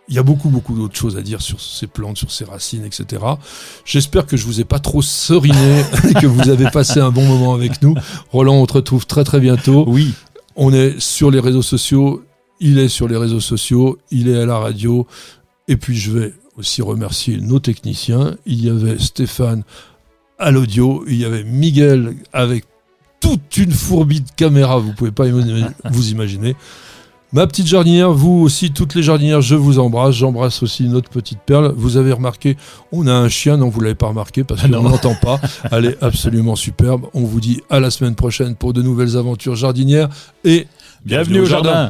[0.09, 2.83] Il y a beaucoup, beaucoup d'autres choses à dire sur ces plantes, sur ces racines,
[2.83, 3.23] etc.
[3.85, 7.27] J'espère que je vous ai pas trop seriné et que vous avez passé un bon
[7.27, 7.93] moment avec nous.
[8.31, 9.85] Roland, on te retrouve très, très bientôt.
[9.87, 10.13] Oui.
[10.55, 12.25] On est sur les réseaux sociaux.
[12.61, 13.97] Il est sur les réseaux sociaux.
[14.11, 15.07] Il est à la radio.
[15.67, 18.35] Et puis, je vais aussi remercier nos techniciens.
[18.45, 19.63] Il y avait Stéphane
[20.37, 21.03] à l'audio.
[21.07, 22.65] Il y avait Miguel avec
[23.19, 24.77] toute une fourbie de caméra.
[24.77, 25.25] Vous pouvez pas
[25.91, 26.55] vous imaginer.
[27.33, 30.15] Ma petite jardinière, vous aussi, toutes les jardinières, je vous embrasse.
[30.15, 31.73] J'embrasse aussi notre petite perle.
[31.77, 32.57] Vous avez remarqué,
[32.91, 35.39] on a un chien, non, vous l'avez pas remarqué parce Ah qu'on n'entend pas.
[35.71, 37.07] Elle est absolument superbe.
[37.13, 40.09] On vous dit à la semaine prochaine pour de nouvelles aventures jardinières
[40.43, 40.67] et
[41.05, 41.89] Bienvenue au jardin.